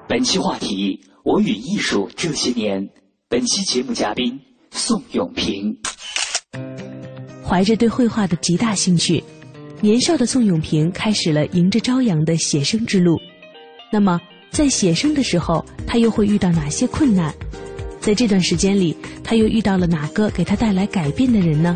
[0.09, 2.85] 本期话题：我与艺术这些年。
[3.29, 4.37] 本期节目嘉宾
[4.71, 5.73] 宋永平。
[7.47, 9.23] 怀着对绘画的极大兴趣，
[9.79, 13.15] 年少的宋永平开始了迎着朝阳的写生之路。
[13.89, 14.19] 那么，
[14.55, 17.33] 在写生的时候，他又会遇到哪些困难？
[17.99, 21.75] 在这段时间里，他又遇到了哪个给他带来改变的人呢？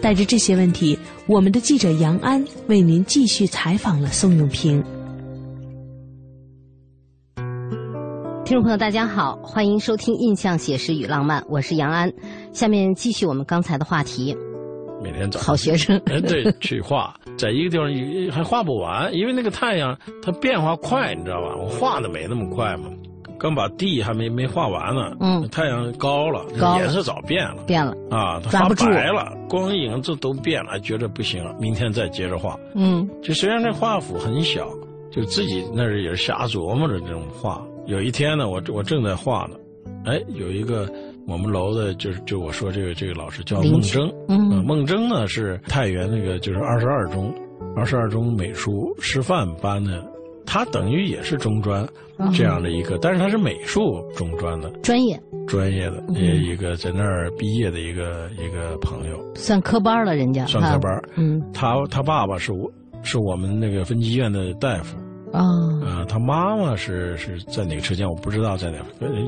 [0.00, 4.82] 带着这些问题，我们的记者杨安为您继续采访了宋永平。
[8.46, 12.10] 听众朋友，大家好，欢迎收听《印象写实与浪漫》，我是杨安。
[12.54, 14.34] 下面继续我们刚才的话题。
[15.02, 15.46] 每天早上。
[15.48, 21.56] 好学生，哎，对，去画，在一个地方还画不完，因为那个太阳它变化快，你知道吧？
[21.56, 22.90] 我画的没那么快嘛，
[23.38, 26.44] 刚把地还没没画完呢，嗯，太阳高了，
[26.78, 27.94] 颜色早变了，变了。
[28.10, 34.68] 啊，它发白了，光影这都变了，觉得不行了，明天再接着画，嗯，就虽然这画幅很小，
[35.10, 37.62] 就自己那儿也是瞎琢磨着这种画。
[37.86, 39.56] 有一天呢，我我正在画呢，
[40.04, 40.90] 哎，有一个。
[41.28, 47.32] 我们楼的就是就我说这个这个老师叫孟征，嗯，孟征呢是太原那个就是二十二中，
[47.76, 50.02] 二十二中美术师范班的，
[50.46, 51.86] 他等于也是中专
[52.32, 64.96] 这样的一个，但是他是美术中专的专业专业的一个在那儿毕业的一个一个朋友，算科班了，人家算科班，嗯，他他爸爸是我是我们那个分级医院的大夫。
[65.32, 65.44] 啊，
[65.82, 68.08] 呃，他妈妈是是在哪个车间？
[68.08, 68.78] 我不知道在哪，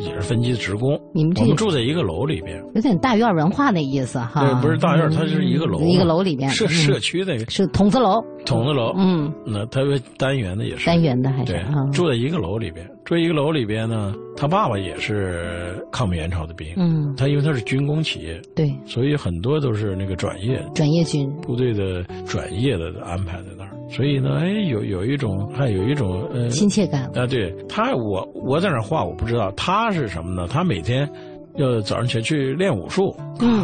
[0.00, 1.00] 也是分机的职工。
[1.12, 4.40] 你们我们住在一个楼里边，有点大院文化那意思哈。
[4.40, 8.92] 对，不是大院，它是一个楼，一个楼里边社社区那个是筒子楼，筒子楼。
[8.96, 9.80] 嗯，那他
[10.16, 12.88] 单元的也是单元的，还是对，住在一个楼里边。
[13.04, 16.72] 住一个楼里边呢，他爸爸也是抗美援朝的兵。
[16.76, 23.70] 嗯，他因为他是军工企业，对，所以很多都是那个转业转业军部队的转业的安排在那儿。
[23.88, 27.26] 所以呢，哎，有有一种，还有一种呃亲切感啊。
[27.26, 30.46] 对他，我我在那画，我不知道他是什么呢？
[30.48, 31.10] 他每天
[31.56, 33.10] 要早上起来去练武术，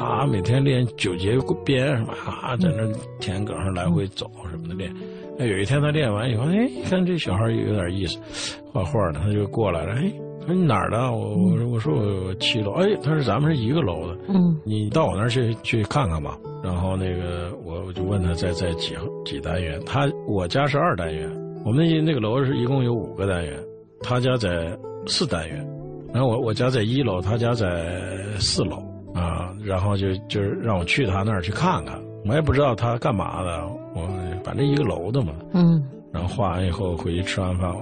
[0.01, 2.83] 啊，每天练九节鞭什么，啊，在那
[3.21, 4.93] 田埂上来回走什么的练。
[5.39, 8.19] 哎，有一天他练完以后，哎，一看这小孩有点意思，
[8.73, 10.13] 画画的，他就过来了，哎。
[10.47, 11.11] 说你哪儿的？
[11.11, 12.71] 我我说我说我七楼。
[12.75, 14.17] 哎，他说咱们是一个楼的。
[14.29, 16.39] 嗯，你到我那儿去去看看吧。
[16.63, 18.95] 然后那个我我就问他在在几
[19.25, 19.83] 几单元。
[19.85, 21.29] 他我家是二单元，
[21.65, 23.59] 我们那那个楼是一共有五个单元，
[24.01, 25.67] 他家在四单元。
[26.15, 28.01] 然后我我家在一楼，他家在
[28.39, 28.77] 四楼
[29.17, 29.53] 啊。
[29.65, 32.01] 然后就就是让我去他那儿去看看。
[32.25, 34.07] 我也不知道他干嘛的，我
[34.45, 35.33] 反正一个楼的嘛。
[35.55, 35.83] 嗯。
[36.13, 37.75] 然后画完以后回去吃完饭。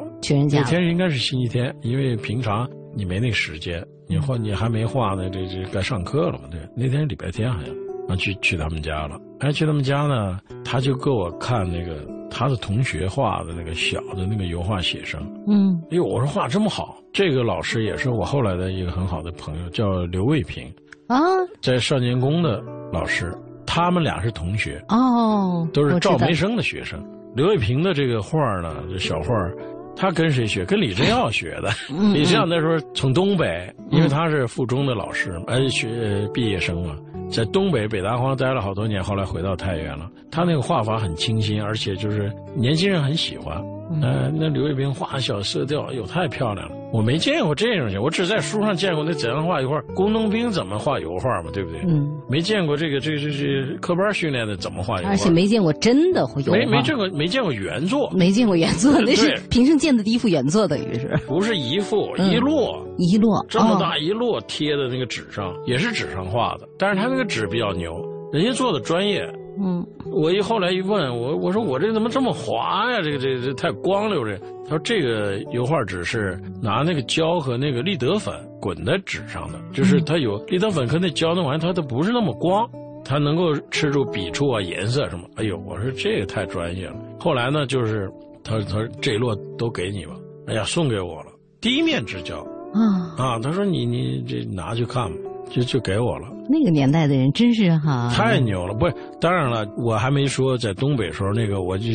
[0.51, 6.49] 那天应该是星期天，因为平常你没那时间，你画你还没画呢，这这该上课了嘛？
[6.51, 9.21] 对，那天礼拜天好像，然后去去他们家了。
[9.41, 15.21] 哎，去他们家呢，他就给我看那个他的同学画的那个小的那个油画写生。
[15.47, 20.67] 嗯，哎呦，我说画这么好，这个老师也是我后来的一个很好的朋友，叫刘卫平
[21.07, 21.21] 啊，
[21.61, 23.33] 在少年宫的老师，
[23.67, 27.03] 他们俩是同学哦，都是赵梅生的学生。
[27.35, 29.35] 刘卫平的这个画呢，这小画。
[29.97, 30.65] 他跟谁学？
[30.65, 31.71] 跟李振耀学的。
[32.13, 36.97] 李振耀那时候从东北，因为他是附中的老师，呃，学毕业生嘛，
[37.31, 40.11] 在东北北大荒待了好多年，后来回到太原了。
[40.33, 43.57] 他那个画法很清新，而且就是年轻人很喜欢。
[44.03, 46.75] 呃，那刘卫兵画小色调，哟，太漂亮了。
[46.93, 51.81] 我没见过这种我只在书上见过那怎样画油画，工农兵怎么画油画嘛，对不对？
[51.89, 67.93] 嗯，没见过这个，这这这科班训练的怎么画油画，而且没见过真的油画，没没见过没见过原作，没见过原作， 那是平生见的第一幅原作，等于是不是一幅一摞一摞这么大一摞贴在那个纸上，也是纸上画的，但是他那个纸比较牛，
[68.33, 69.29] 人家做的专业。
[69.59, 73.01] 嗯，我一后来一问，我我说我这怎么这么滑呀？
[73.03, 74.37] 这个这个这太光溜这。
[74.65, 82.67] 他说这个油画纸是拿那个胶和那个立德粉滚在纸上的，就是它有立德粉和那胶弄完，它都不是那么光，
[83.05, 85.29] 它能够吃住笔触啊、颜色什么。
[85.37, 86.97] 哎呦，我说这个太专业了。
[87.21, 88.11] 后来呢，就是
[88.43, 90.15] 他他说这一摞都给你吧。
[90.47, 92.39] 哎呀，送给我了，第一面之交
[92.73, 93.39] 啊啊！
[93.41, 96.29] 他说你你这拿去看吧，就就给我了。
[96.49, 98.75] 那个年代的人真是哈，太牛了！
[98.75, 101.89] 不是，当然了，我还没说在东北时候那个，我就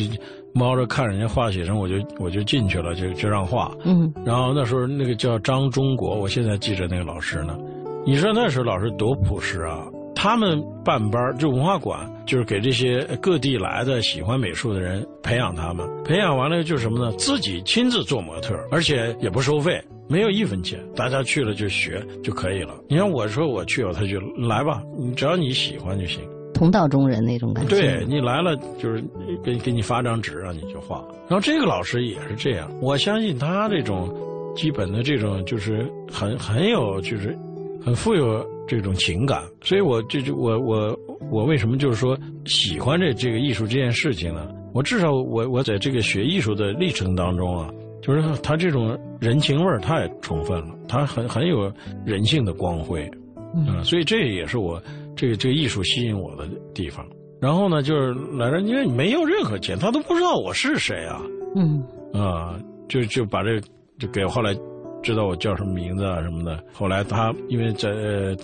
[0.52, 3.70] 猫着看人家画写生，我就我就进去了，就就让画。
[3.84, 7.56] 嗯，然后那时候那个叫张中国，我现在记着那个老师呢。
[8.04, 9.86] 你说那时候老师多朴实啊！
[10.22, 15.88] 他们办班就文化馆，就是给这些各地来的喜欢美术的人培养他们。
[16.04, 17.10] 培养完了就是什么呢？
[17.16, 22.74] 自己亲自做模特，而且也不收费，没有一分钱，大家去了就学就可以了。
[22.86, 26.20] 你看我说我去了，他就来吧，你只要你喜欢就行。
[26.52, 27.74] 同道中人那种感觉。
[27.74, 29.02] 对你来了就是
[29.42, 31.02] 给给你发张纸让你去画。
[31.30, 34.14] 然后这个老师也是这样，我相信他这种
[34.54, 37.34] 基本的这种就是很很有就是
[37.82, 38.44] 很富有。
[38.68, 40.96] 这种情感，所以我这就我我
[41.28, 44.48] 我为什么就是说喜欢这这个艺术这件事情呢？
[44.72, 47.68] 我至少我我在这个学艺术的历程当中啊，
[48.00, 51.68] 就是他这种人情味儿太充分了，他很很有
[52.06, 53.10] 人性的光辉，
[53.56, 54.80] 嗯，所以这也是我
[55.16, 57.04] 这个这个艺术吸引我的地方。
[57.40, 61.20] 然后呢，就是来人，因为没有任何钱，他都不知道我是谁啊，
[61.56, 62.56] 嗯啊，
[62.88, 63.60] 就就把这
[63.98, 64.56] 就给后来。
[65.02, 66.62] 知道我叫什么名字啊什么的。
[66.72, 67.90] 后来他因为在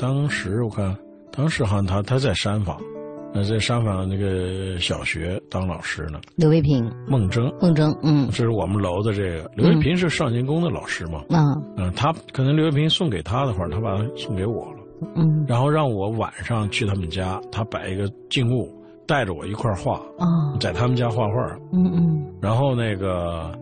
[0.01, 0.97] 当时我看，
[1.31, 2.81] 当时好像他他在山坊，
[3.35, 6.21] 呃，在山坊那个小学当老师呢。
[6.37, 11.23] 刘卫平、孟征、孟征，嗯，这是我们楼的这个刘卫平是上进宫的老师嘛？
[11.29, 14.79] 嗯嗯，他可能刘卫平送给他的话，他把他送给我了。
[15.15, 18.73] 嗯，然后让我晚上去他们家，他摆一个静物，
[19.07, 19.97] 带着我一块画。
[20.19, 21.35] 啊，在他们家画画。
[21.73, 23.53] 嗯嗯，然后那个。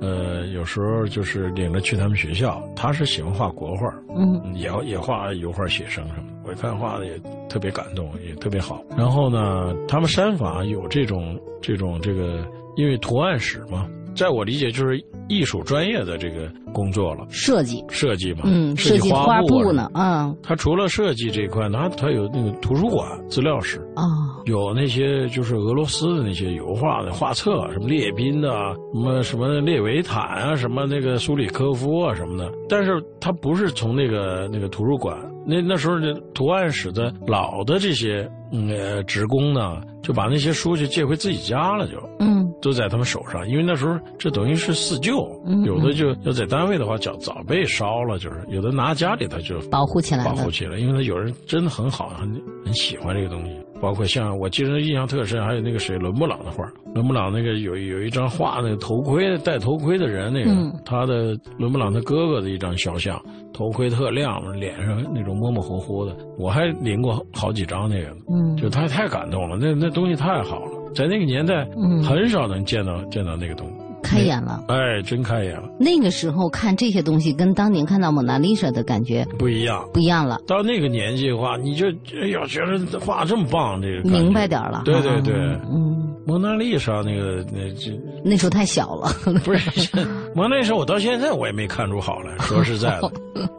[0.00, 6.38] 呃，有时候就是领着去他们学校，他是喜欢画国画，嗯，也也画油画、写生什么的。
[6.44, 8.82] 我一看画的也特别感动，也特别好。
[8.96, 12.46] 然后呢，他们山法有这种这种这个，
[12.76, 13.88] 因为图案史嘛。
[14.18, 17.84] 在我理解，就是艺术专业的这个工作了，设计。
[17.88, 24.02] 设计嘛，嗯，设计花布呢，啊，他除了设计这一块，他他有那个图书馆资料室啊，
[24.46, 28.50] 有那些就是俄罗斯的那些油画的画册，什么列宾的，
[28.92, 35.16] 什么什么列维坦啊，什么那个苏里科夫啊什么的，但是他不是从那个那个图书馆，
[35.46, 41.96] 那那时候的图案室的老的这些呃职工呢，就把那些书就借回自己家了，就。
[42.18, 42.37] 嗯。
[42.60, 45.28] 都在他们手上，因为那时候这等于是四旧，
[45.64, 52.28] 有的就要在单位的话，早早被烧了，就是有的拿家里他就保护起来保护起来，因为他有人真的很好，很
[52.64, 53.52] 很喜欢这个东西。
[53.80, 60.50] 包括像我记得印象特深，还有那个谁伦勃朗的画，伦勃朗那个有有一张画那个头盔戴头盔的人，那个
[60.84, 63.22] 他的伦勃朗他哥哥的一张肖像，
[63.54, 70.77] 头盔特亮，脸上那种模模糊糊的，我还临过好几张那个，嗯，就他太感动了，那那东西太好了。
[70.94, 71.66] 在那个年代，
[72.02, 75.68] 很少能见到见到那个东西，开眼了，哎，真开眼了。
[75.78, 80.40] 那个时候看这些东西，跟当年看到蒙娜丽莎的感觉不一样，不一样了。
[80.46, 81.86] 到那个年纪的话，你就
[82.20, 84.82] 哎呀，觉得画这么棒，这个明白点了。
[84.84, 85.34] 对对对，
[85.70, 87.92] 嗯，蒙娜丽莎那个那这
[88.24, 89.10] 那时候太小了，
[89.44, 89.90] 不是
[90.34, 92.36] 蒙娜丽莎，我到现在我也没看出好来。
[92.44, 93.12] 说实在的，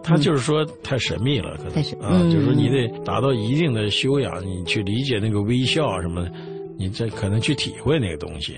[0.04, 6.32] 他就是说太神秘了，可能啊，就是说你得达到一定的修养，你去理解那个微笑什么的。
[6.80, 8.58] 你这可能去体会那个东西，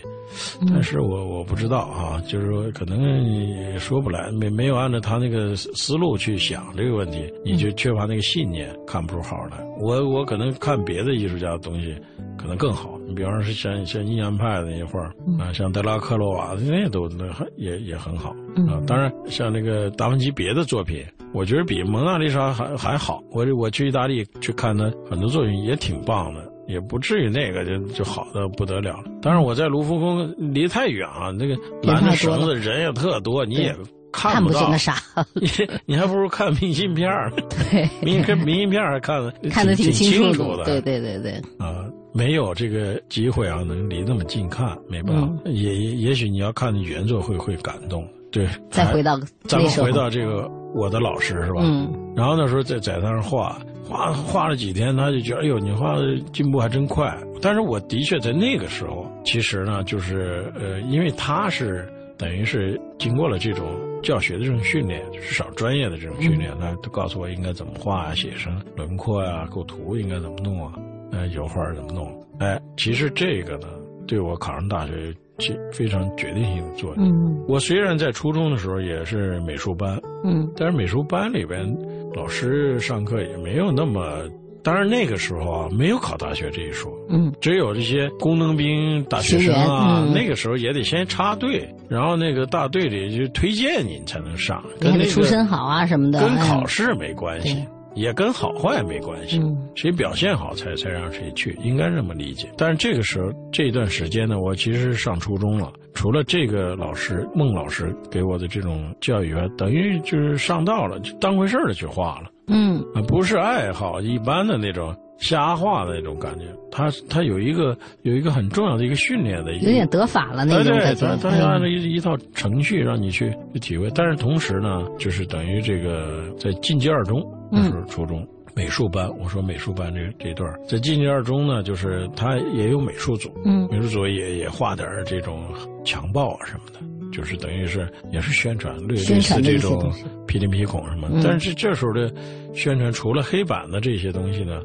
[0.68, 9.58] 但是我我不知道啊，就是说可能也说不来，没没有按照他那个思路去想这个问题，你就缺乏那个信念，看不出好来。
[9.80, 11.96] 我我可能看别的艺术家的东西，
[12.38, 12.96] 可能更好。
[13.08, 15.02] 你比方说是像像印象派的那些画
[15.44, 18.30] 啊，像德拉克罗瓦那些都那还也也很好
[18.70, 18.80] 啊。
[18.86, 21.04] 当然像那个达芬奇别的作品，
[21.34, 23.24] 我觉得比蒙娜丽莎还还好。
[23.32, 26.51] 我我去意大利去看他很多作品也挺棒的。
[26.68, 29.06] 也不至于那个就就好的不得了了。
[29.22, 33.76] 当然我在卢浮宫离太远啊，那个拦着绳子人也特多，你也
[34.12, 34.96] 看不到那啥。
[35.34, 35.48] 你
[35.86, 37.32] 你还不如看明信片儿。
[37.72, 40.66] 对，明跟明信片儿看的看得挺清楚的。
[40.66, 41.34] 对对对对。
[41.58, 45.30] 啊，没有这个机会啊，能离那么近看，没办法。
[45.46, 48.08] 也也许你要看原作会会感动。
[48.32, 48.48] 对。
[48.70, 51.62] 再回到咱们回到这个我的老师是吧？
[51.64, 51.92] 嗯。
[52.16, 53.58] 然后那时候在在那儿画。
[53.84, 57.14] 画画了几天，他就觉得哎呦，你画的进步还真快。
[57.42, 63.68] 但是我的确在那个时候，其实呢，就是呃，因为他是等于是经过了这种
[64.02, 70.74] 教学的这种训练，至少专业的这种训练，他都告诉我应该怎么画啊，写生轮廓啊，构图应该怎么弄啊，
[71.12, 72.08] 呃，油画怎么弄。
[72.40, 73.68] 哎，其实这个呢，
[74.08, 77.06] 对我考上大学起非常决定性的作用。
[77.06, 81.66] 嗯，我虽然在初中的时候也是美术班，嗯，但是美术班里边。
[82.14, 84.24] 老师上课也没有那么
[84.62, 97.66] 当然那个时候啊，没有考大学这一说，嗯，只有这些工农兵大学生啊，那个时候也得先插队，然后那个大队里就推荐你才能上，跟那个出身好啊什么的，跟考试没关系。
[97.94, 99.42] 也跟好坏没关系，
[99.76, 102.50] 谁表现好才才让谁去，应该这么理解。
[102.58, 112.30] 但是这个时候这段时间呢，我其实上初中了，除了这个老师孟老师给我的这种教育，等于就是上道了，就当回事儿的去画了。
[112.48, 121.08] 嗯，啊，不是爱好一般的那种瞎画的那种感觉，他他有一个有一个很重要的一个训练的，有点得法了那种感觉。
[121.08, 127.22] 他他按照一一套程序让你去去体会，但是同时呢，就是等于这个在进阶二中。
[127.54, 135.44] 那时候初中美术班，我说美术班这这段在进阶二中呢，就是他也有美术组，嗯，美术组也也画点这种
[135.86, 136.80] 强暴啊什么的，
[137.12, 139.92] 就是等于是也是宣传类类似这种
[140.26, 141.10] 皮林皮孔什么。
[141.22, 142.10] 但是这时候的
[142.54, 144.62] 宣传除了黑板的这些东西呢，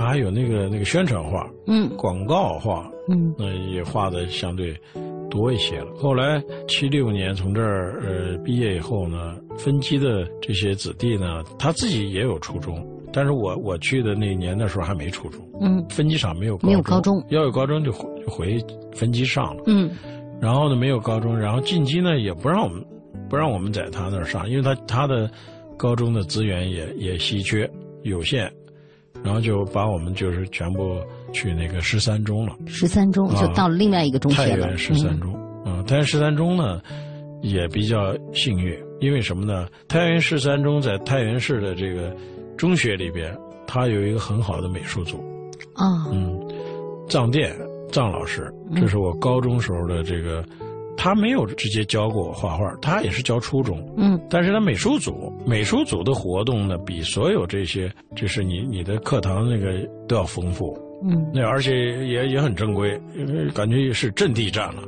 [0.00, 4.74] 他还有那个那个宣传画，嗯，广告画，嗯，那也画的相对。
[5.28, 5.86] 多一些了。
[5.94, 18.58] 后来七六年从这儿呃毕业以后呢，分机的这些子弟呢，他自己也有初中，但是我我去的那年的时候还没初中，嗯，分机场没有没有高中，要有高中就就回
[18.92, 19.88] 分机上了，嗯，
[20.40, 22.84] 然后呢没有高中，然后进机呢也不让我们
[23.28, 25.30] 不让我们在他那儿上，因为他他的
[25.78, 27.70] 高中的资源也也稀缺
[28.02, 28.52] 有限，
[29.22, 30.98] 然后就把我们就是全部。
[31.32, 34.64] 去那个十三中了，十三中就到了另外一个中学了。
[34.64, 35.32] 太原十三中，
[35.64, 36.80] 啊，太原十三中呢
[37.40, 39.68] 也比较幸运，因为什么呢？
[39.86, 42.12] 太原十三中在太原市的这个
[42.56, 43.32] 中学里边，
[43.64, 45.18] 它有一个很好的美术组。
[45.74, 46.36] 啊，嗯，
[47.08, 47.56] 藏电
[47.92, 50.44] 藏老师，这是我高中时候的这个，
[51.02, 53.82] 他没有直接教过我画画，他也是教初中。
[53.96, 59.72] 嗯，但是他美术组美术组的活动呢，比所有这些就是你你的课堂那个
[60.06, 60.78] 都要丰富。
[61.02, 63.00] 嗯，那而且也也很正规，
[63.54, 64.82] 感觉是阵地战了，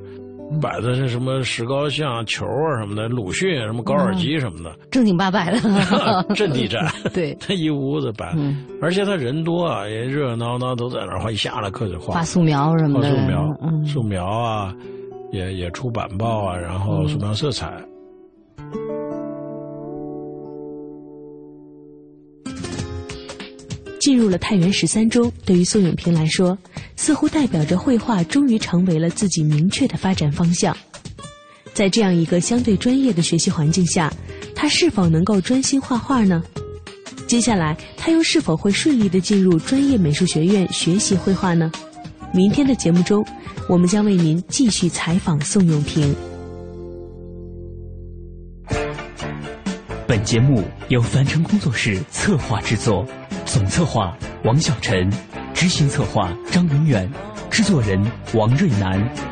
[0.61, 5.59] 摆的是什么石膏像、球啊什么的，鲁迅什么高尔基什么的，正经八百的。
[6.37, 6.93] 阵地战。
[7.15, 8.37] 对，他 一屋子摆，
[8.83, 12.13] 而且他人多啊，也热热闹闹都在那儿画，一下了课就画。
[12.17, 13.09] 画素描什么的。
[13.09, 13.57] 画素描，
[13.87, 14.77] 素描啊，
[15.33, 17.73] 也也出版报啊，然后素描色彩。
[23.99, 26.59] 进入了太原十三中，对于宋永平来说，
[26.97, 30.77] 似乎代表着绘画终于成为了自己明确的发展方向。
[31.73, 34.13] 在这样一个相对专业的学习环境下，
[34.55, 36.43] 他是否能够专心画画呢？
[37.27, 41.71] 接下来，他又是否会顺利的进入专业美术学院学习绘画呢？
[42.35, 43.25] 明天的节目中，
[43.69, 46.15] 我们将为您继续采访宋永平。
[50.07, 53.07] 本节目由樊城工作室策划制作。
[53.45, 55.11] 总策划王小晨，
[55.53, 57.11] 执行策划张文远，
[57.51, 58.03] 制作人
[58.33, 59.32] 王瑞南。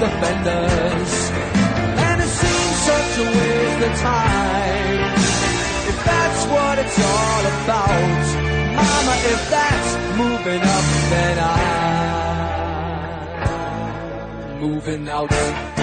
[0.00, 1.12] Defenders.
[2.06, 5.00] And it seems such a waste of time.
[5.90, 8.24] If that's what it's all about,
[8.80, 11.80] Mama, if that's moving up, then I'm
[14.60, 15.79] moving out.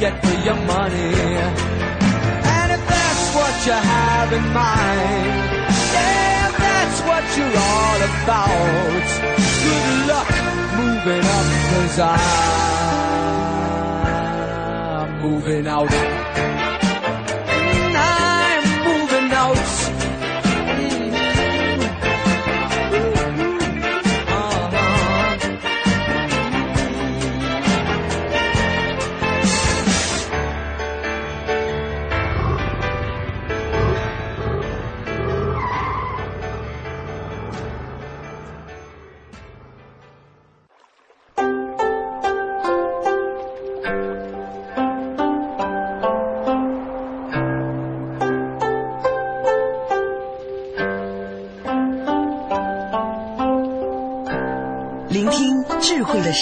[0.00, 1.12] Get for your money?
[2.56, 5.26] And if that's what you have in mind,
[5.92, 9.08] yeah, if that's what you're all about,
[9.64, 10.30] good luck
[10.80, 11.98] moving up, cause
[15.02, 16.69] I'm moving out.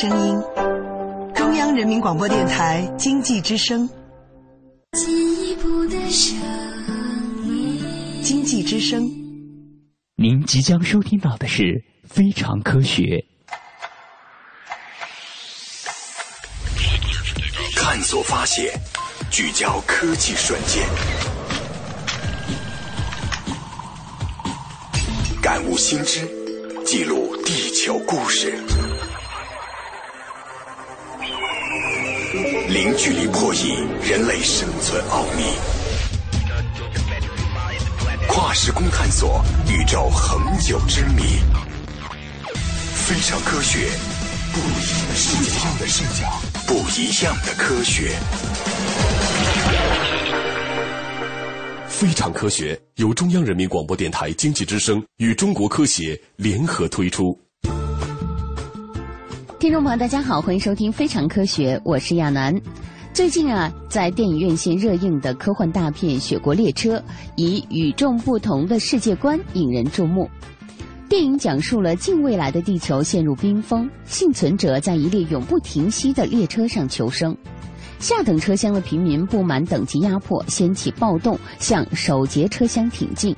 [0.00, 0.40] 声音，
[1.34, 3.90] 中央人民广播电台经济之声。
[4.92, 6.38] 进一步的声
[7.44, 9.02] 音，经济之声。
[10.14, 11.62] 您即将收听到的是
[12.04, 13.02] 《非常科学》，
[17.74, 18.72] 探索发现，
[19.32, 20.86] 聚焦科技瞬间，
[25.42, 26.20] 感悟新知，
[26.86, 28.56] 记录地球故事，
[32.78, 33.74] 零距离破译
[34.08, 35.42] 人类生存奥秘，
[38.28, 41.24] 跨时空探索宇宙恒久之谜。
[42.94, 43.88] 非常科学，
[44.52, 48.16] 不一样的视角，的视角，不一样的科学。
[51.88, 57.36] 非常科学由中央人民广播电台经济之声与中国科协联合推出。
[59.68, 62.58] 听众朋友，大家好，欢迎收听《非常科学》，我是亚楠。
[63.12, 66.96] 最近啊，在电影院线热映的科幻大片《雪国列车》，
[67.36, 70.26] 以与众不同的世界观引人注目。
[71.06, 77.36] 电影讲述了近未来的地球陷入冰封，幸存者在一列永不停息的列车上求生。
[77.98, 83.36] 下等车厢的平民不满等级压迫，掀起暴动，向首节车厢挺进。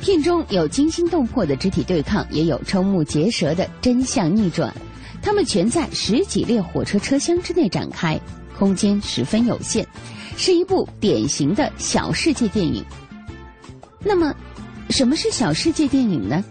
[0.00, 4.74] 片中有惊心动魄的肢体对抗，也有瞠目结舌的真相逆转。
[5.22, 8.20] 他们全在十几列火车车厢之内展开，
[8.58, 9.86] 空间十分有限，
[10.36, 12.84] 是一部典型的小世界电影。
[14.00, 14.34] 那么，
[14.90, 16.44] 什么是小世界电影呢？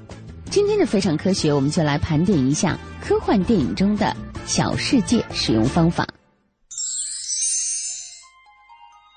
[0.50, 4.16] 今天的非常科学，我们就来盘点一下科幻电影中的
[4.46, 6.08] 小世界使用方法。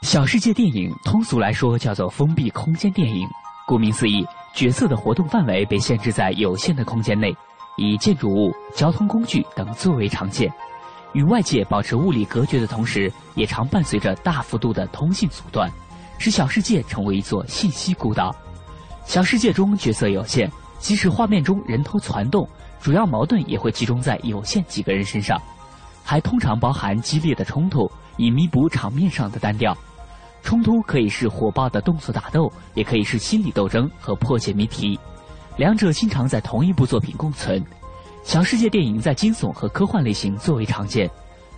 [0.03, 3.27] 小世界电影通俗来说叫做封闭空间电影。
[3.67, 4.25] 顾名思义，
[4.55, 7.35] 角色的活动范围被限制在有限的空间内，
[7.77, 10.53] 以建筑物、交通工具等作为常见。
[11.13, 15.71] 与外界保持物理隔绝的同时，也常伴随着大幅度的通信阻断，
[16.19, 18.35] 使小世界成为一座信息孤岛。
[19.05, 22.49] 小世界中角色有限，即使画面中人头攒动，
[22.81, 25.41] 主要矛盾也会集中在有限几个人身上，
[26.03, 29.77] 还通常包含激烈的冲突，以弥补场面上的单调。
[30.43, 34.99] 冲突可以是火爆的动作打斗，也可以是心理斗争和破解谜题，
[35.57, 37.65] 两者经常在同一部作品共存。
[38.23, 41.09] 小世界电影在惊悚和科幻类型最为常见，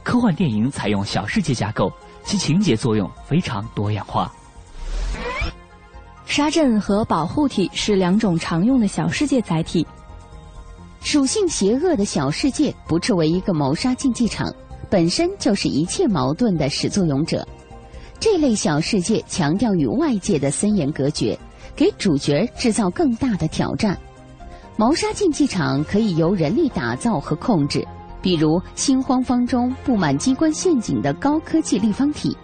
[0.02, 1.92] 科幻电影采用小世界架构，
[2.24, 4.32] 其情节作用非常多样化。
[6.26, 9.86] 沙阵和保护体是两种常用的小世界载体。
[11.00, 14.52] 属性邪恶的小世界不斥为一个谋杀竞技场，
[14.90, 17.46] 本身就是一切矛盾的始作俑者。
[18.18, 21.38] 这类小世界强调与外界的森严隔绝，
[21.76, 23.96] 给主角制造更大的挑战。
[24.76, 27.86] 谋杀竞技场可以由人力打造和控制，
[28.20, 32.30] 比如《心慌方》中布满机关陷阱的高科技立方体，《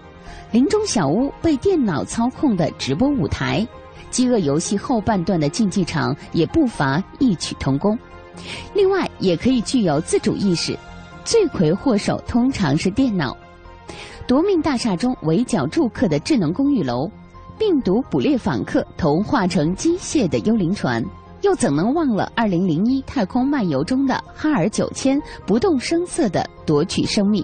[0.50, 3.60] 林中小屋》被电脑操控的直播舞台，
[4.10, 7.98] 《饥饿游戏》后半段的竞技场也不乏异曲同工。
[8.72, 10.78] 另外，也可以具有自主意识，
[11.22, 13.36] 罪魁祸首通常是电脑。
[14.26, 17.10] 夺命大厦中围剿住客的智能公寓楼，
[17.64, 21.00] 病毒捕猎访客同化成机械的幽灵船，
[21.42, 27.40] 又怎能忘了二零零一太空漫游中的哈尔九千不动声色的夺取生命？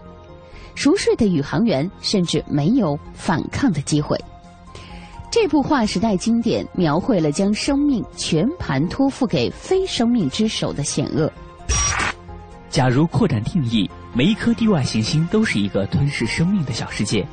[0.74, 4.18] 熟睡的宇航员甚至没有反抗的机会。
[5.30, 11.32] 这部划时代经典描绘了将生命全盘托付给非生命之手的险恶。
[12.68, 13.88] 假如扩展定义。
[14.14, 17.24] 每一颗地外行星都是一个吞噬生命的小世界。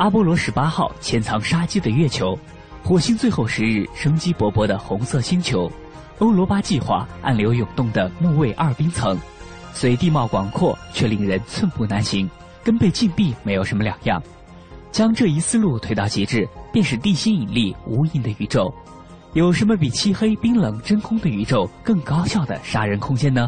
[0.00, 2.34] 阿波罗十八号潜藏杀机的月球，
[2.82, 5.70] 火星最后十日生机勃勃的红色星球，
[6.20, 9.14] 欧罗巴计划暗流涌动的木卫二冰层，
[9.74, 12.26] 虽地貌广阔，却令人寸步难行，
[12.64, 14.22] 跟被禁闭没有什么两样。
[14.90, 18.72] 将这一思路推到极致，便是地心引力无垠的宇宙。
[19.34, 23.46] 有什么比漆黑冰冷真空的宇宙更高效的杀人空间呢？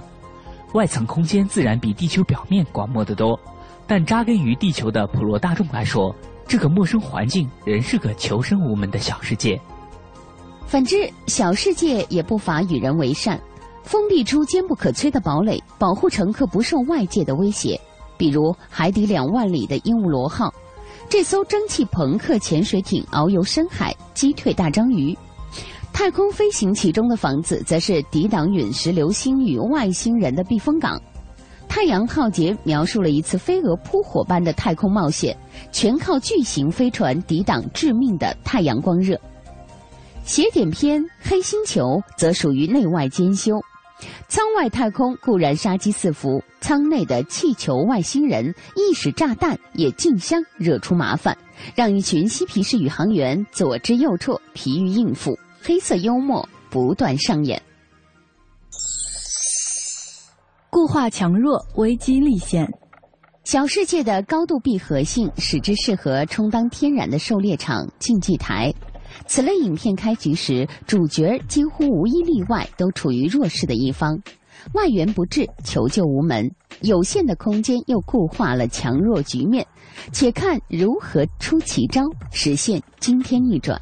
[0.75, 3.41] 外层空间自然比地球表面广袤得多，
[3.87, 6.15] 但扎根于地球的普罗大众来说，
[6.47, 9.61] 这个陌生环境仍是个求生无门的小世界。
[10.67, 13.41] 反之，小世界也不乏与人为善，
[13.83, 17.79] 封闭出坚不可摧的堡垒，保护乘客不受外界的威胁。
[18.17, 20.53] 比如海底两万里的鹦鹉螺号，
[21.09, 25.17] 这艘蒸汽朋克潜水艇遨游深海，击退大章鱼。
[25.93, 30.99] 太空飞行其中的房子，则是抵挡陨石流星与外星人的避风港。
[31.75, 35.35] 太阳浩劫描述了一次飞蛾扑火般的太空冒险，
[35.73, 39.19] 全靠巨型飞船抵挡致命的太阳光热。
[40.23, 41.83] 邪典片《黑星球》
[42.15, 43.59] 则属于内外兼修，
[44.29, 51.35] 舱外太空固然杀机四伏，舱内的气球外星人、意识炸弹也竞相惹出麻烦，
[51.75, 55.39] 让一群嬉皮士宇航员左支右绌，疲于应付。
[55.63, 57.63] 黑色幽默不断上演，
[60.75, 62.67] 固化强弱，危机立现。
[63.45, 68.73] 小世界的高度闭合性使之适合充当天然的狩猎场、竞技台。
[69.27, 74.19] 此类影片开局时，主角几乎无一例外都处于弱势的一方，
[74.73, 76.51] 外援不至，求救无门。
[76.81, 79.67] 有限的空间又固化了强弱局面，
[80.11, 82.01] 且看如何出奇招，
[82.31, 83.79] 实现惊天逆转。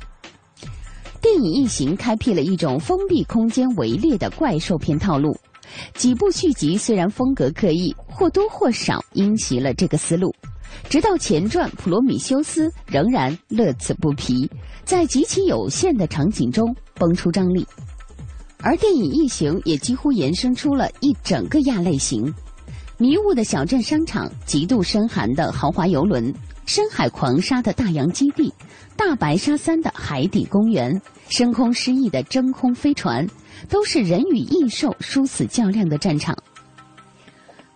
[1.22, 5.36] 电影《异形》开辟了一种封闭空间围猎的怪兽片套路，
[5.95, 10.35] 几部续集虽然风格各异，或多或少因袭了这个思路。
[10.89, 14.49] 直到前传《普罗米修斯》仍然乐此不疲，
[14.85, 17.66] 在极其有限的场景中蹦出张力。
[18.62, 22.33] 而电影《异形》也几乎延伸出了一整个亚类型：
[23.01, 26.30] 迷雾的小镇商场、极度深寒的豪华游轮、
[26.66, 28.53] 深海狂沙的大洋基地。
[28.94, 33.26] 大白鲨三的海底公园，升空失意的真空飞船，
[33.70, 36.36] 都是人与异兽殊死较量的战场。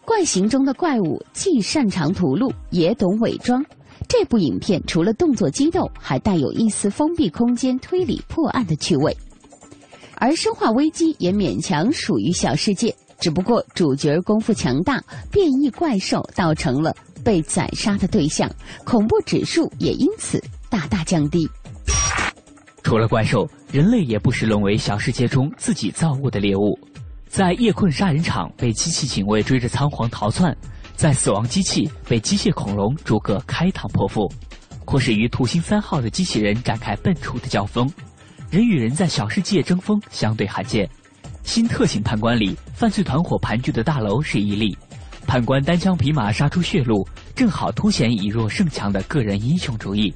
[0.04, 3.64] 怪形中的怪物既擅长屠戮，也懂伪装。
[4.06, 9.16] 这部影片除了动作激斗，还带有一丝封闭空间推理破案的趣味。
[10.16, 18.50] 而《生化危机》也勉强属于小世界，只不过主角功夫强大，变异怪兽倒成了被宰杀的对象，
[18.84, 20.42] 恐怖指数也因此。
[20.68, 21.48] 大大降低。
[22.82, 26.76] 除了怪兽，人类也不时沦为小世界中自己造物的猎物。
[27.28, 30.56] 在夜困杀人场被机器警卫追着仓皇逃窜，
[30.96, 34.30] 在死亡机器被机械恐龙逐个开膛破腹，
[34.84, 37.90] 或是与土星三号的机器人展开笨拙的交锋，
[38.50, 40.88] 人与人在小世界争锋相对罕见。
[41.42, 44.76] 新特警判官里，犯罪团伙盘踞的大楼是一例，
[45.28, 50.12] 判官单枪匹马杀出血路，正好凸显以弱胜强的个人英雄主义。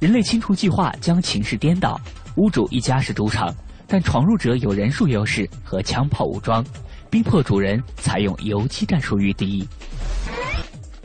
[0.00, 2.00] 人类清除计划将情势颠倒，
[2.36, 3.54] 屋主一家是主场，
[3.86, 6.64] 但闯入者有人数优势和枪炮武装，
[7.10, 9.68] 逼迫主人采用游击战术御敌。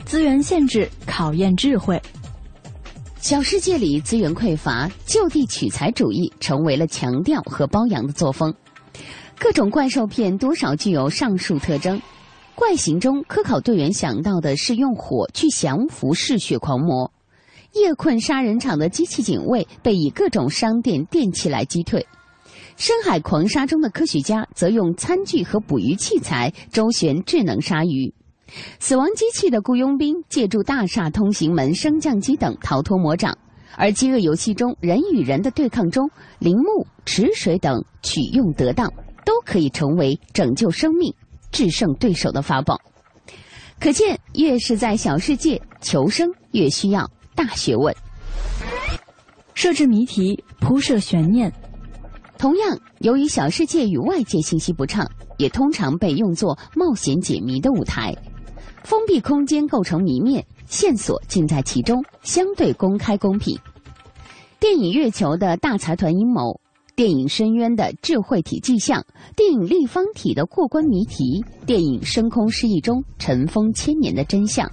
[0.06, 2.00] 资源限制考验智慧。
[3.20, 8.54] 小世界里资源匮乏，就地取材主义成为了强调和包养的作风。
[9.38, 12.00] 各种怪兽片多少具有上述特征。
[12.56, 17.12] 怪形中，科考队员想到的是用火去降服嗜血狂魔。
[17.74, 22.04] 夜困杀人场的机器警卫被以各种商店电器来击退，
[22.76, 28.12] 深海狂鲨中的科学家则用餐具和捕鱼器材周旋智能鲨鱼，
[28.80, 33.36] 死亡机器的雇佣兵借助大厦通行门升降机等逃脱魔掌，
[33.76, 36.10] 而饥饿游戏中人与人的对抗中，
[36.40, 38.90] 铃木、池水等取用得当，
[39.28, 41.12] 都可以成为拯救生命、
[41.52, 42.80] 制胜对手的法宝。
[43.78, 47.06] 可见，越是在小世界求生，越需要。
[47.34, 47.94] 大学问，
[49.52, 51.52] 设置谜题，铺设悬念。
[52.38, 55.06] 同样，由于小世界与外界信息不畅，
[55.36, 58.16] 也通常被用作冒险解谜的舞台。
[58.82, 63.58] 封闭空间构成谜面，线索尽在其中，相对公开公平。
[64.58, 66.60] 电影《月球》的大财团阴谋，
[66.98, 69.00] 电影《深渊》的智慧体迹象，
[69.36, 74.68] 电影《立方体》的过关谜题，电影《深空失忆》中尘封千年的真相。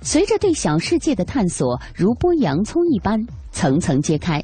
[0.00, 4.42] 随着对小世界的探索，如剥洋葱一般层层揭开。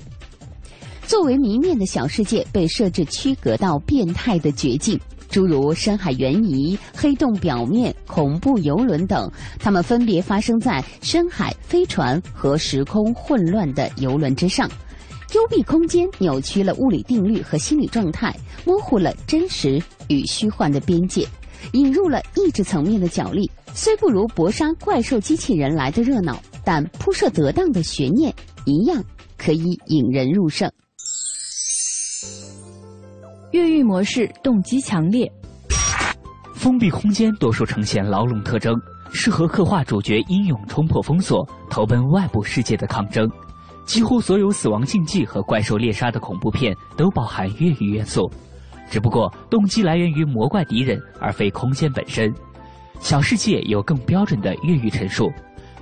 [1.02, 4.96] 作为谜面的小世界被设置区隔到变态的绝境，
[5.28, 14.70] 诸如深海悬疑、黑洞表面、恐怖游轮等，它们分别发生在深海、飞船和时空混乱的游轮之上。
[15.34, 21.26] 幽闭空间扭曲了物理定律和心理状态，模糊了真实与虚幻的边界。
[21.72, 28.32] 引入了意志层面的角力，虽不如搏杀怪兽机器人来的热闹，但铺设得当的悬念
[28.66, 29.02] 一样
[29.36, 30.70] 可以引人入胜。
[33.50, 35.30] 越狱模式动机强烈，
[36.54, 38.74] 封闭空间多数呈现牢笼特征，
[39.12, 43.28] 适合刻画主角英勇冲破封锁、投奔外部世界的抗争。
[43.86, 48.28] 几乎所有死亡竞技和怪兽猎杀的恐怖片都包含越狱元素，
[48.90, 52.34] 只不过动机来源于魔怪敌人，而非空间本身。
[52.98, 55.30] 小世界有更标准的越狱陈述，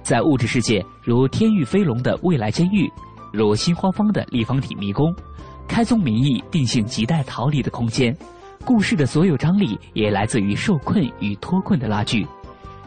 [0.02, 2.92] 在物质世界如天狱飞龙的未来监狱，
[3.32, 5.12] 如心慌方的立方体迷宫。
[5.66, 8.14] 开宗明义定性亟待逃离的空间，
[8.66, 12.26] 故事的所有张力也来自于受困与脱困的拉锯。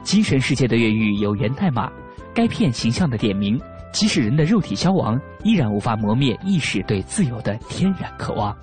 [0.04, 1.92] 精神世界的越狱有源代码，
[2.36, 3.60] 该片形象的点名，
[3.98, 8.56] 即使人的肉体消亡，依然无法磨灭意识对自由的天然渴望。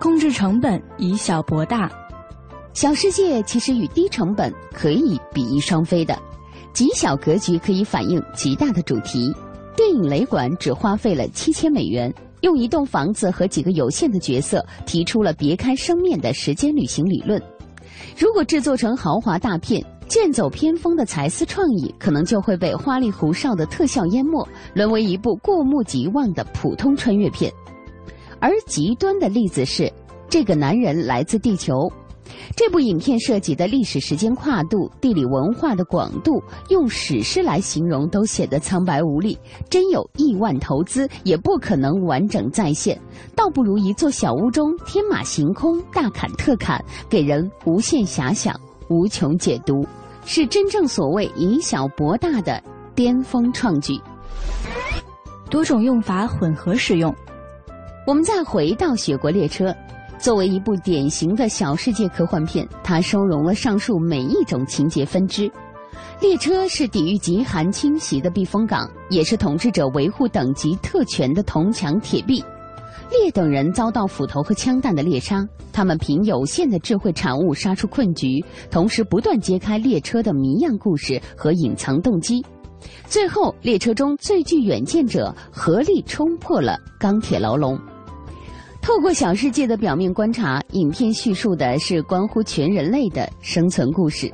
[0.00, 1.88] 控制成本，以小博大。
[2.72, 6.18] 小世界其实与低成本可以比翼双飞的，
[6.72, 9.32] 极小格局可以反映极大的主题。
[9.76, 12.12] 电影雷管只花费了七千美元。
[12.40, 17.40] 用一栋房子和几个有限的角色提出了别开生面的时间旅行理论。
[18.18, 19.80] 如果制作成豪华大片，
[20.12, 27.50] 剑走偏锋的才思创意可能就会被花里胡哨的特效淹没，沦为一部过目即忘的普通穿越片。
[28.38, 29.90] 而极端的例子是，
[30.28, 31.90] 这个男人来自地球。
[32.54, 39.38] 这部影片涉及的历史时间跨度、地理文化的广度，用史诗来形容都显得苍白无力。
[39.70, 43.00] 真有亿万投资，也不可能完整再现。
[43.34, 48.54] 倒不如一座小屋中天马行空、大砍特砍，给人无限遐想、
[48.90, 49.86] 无穷解读，
[50.24, 52.62] 是真正所谓以小博大的
[52.94, 54.00] 巅峰创举。
[55.50, 57.14] 多种用法混合使用。
[58.06, 59.66] 我们再回到《雪国列车》。
[60.18, 65.50] 作为一部典型的小世界科幻片，它收容了上述每一种情节分支。
[66.20, 72.42] 列车是抵御极寒侵袭的避风港，也是统治者维护等级特权的铜墙铁壁。
[73.12, 82.44] 列等人遭到斧头和枪弹的猎杀，他们凭有限的智慧产物杀出困局，同时不断揭开列车的谜样故事和隐藏动机。
[83.06, 87.78] 最后，列车中最具远见者合力冲破了钢铁牢笼。
[88.80, 94.32] 透过小世界的表面观察，影片叙述的是关乎全人类的生存故事。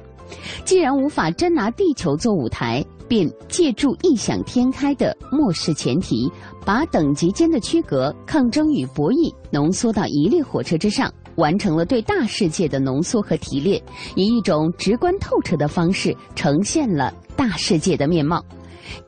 [0.64, 6.30] 既然无法真拿地球做舞台，便借助异想天开的末世前提，
[6.64, 13.82] 把等级间的区隔、抗争与博弈浓缩到一列火车之上，完成了对大世界的浓缩和提炼，
[14.14, 18.44] 以一种直观透彻的方式呈现了大世界的面貌，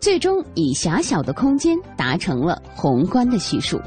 [0.01, 3.79] 最终以狭小的空间达成了宏观的叙述。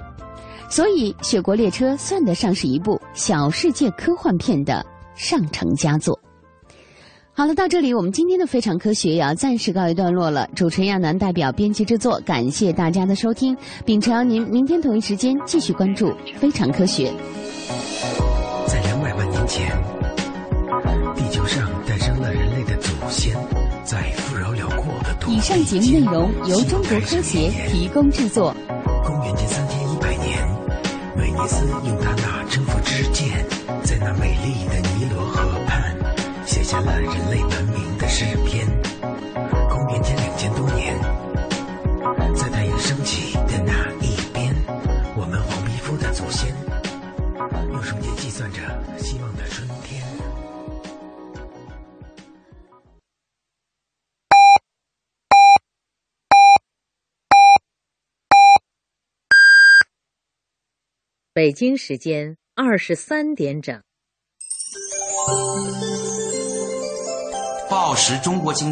[0.70, 4.84] 所以，《雪国列车》算得上是一部小世界科幻片的
[5.16, 6.20] 上乘佳作。
[7.36, 10.48] 好了，到这里，我们今天的非常科学也要暂时告一段落了。
[10.56, 17.12] 主持人亚楠代表编辑制作，感谢大家的收听，并诚邀您明天同一时间继续关注《非常科学》。
[18.68, 19.68] 在两百万年前，
[21.16, 23.36] 地球上诞生了人类的祖先，
[23.84, 28.56] 在富饶辽阔的土以上节目内容由中国科协提供制作。
[29.04, 30.38] 公元前三千一百年。
[31.18, 33.44] 威尼斯用他那征服之剑，
[33.84, 35.96] 在那美丽的尼罗河畔，
[36.46, 37.02] 写下了
[61.36, 63.82] 北京时间二十三点整。
[67.68, 68.62] 报时中国经。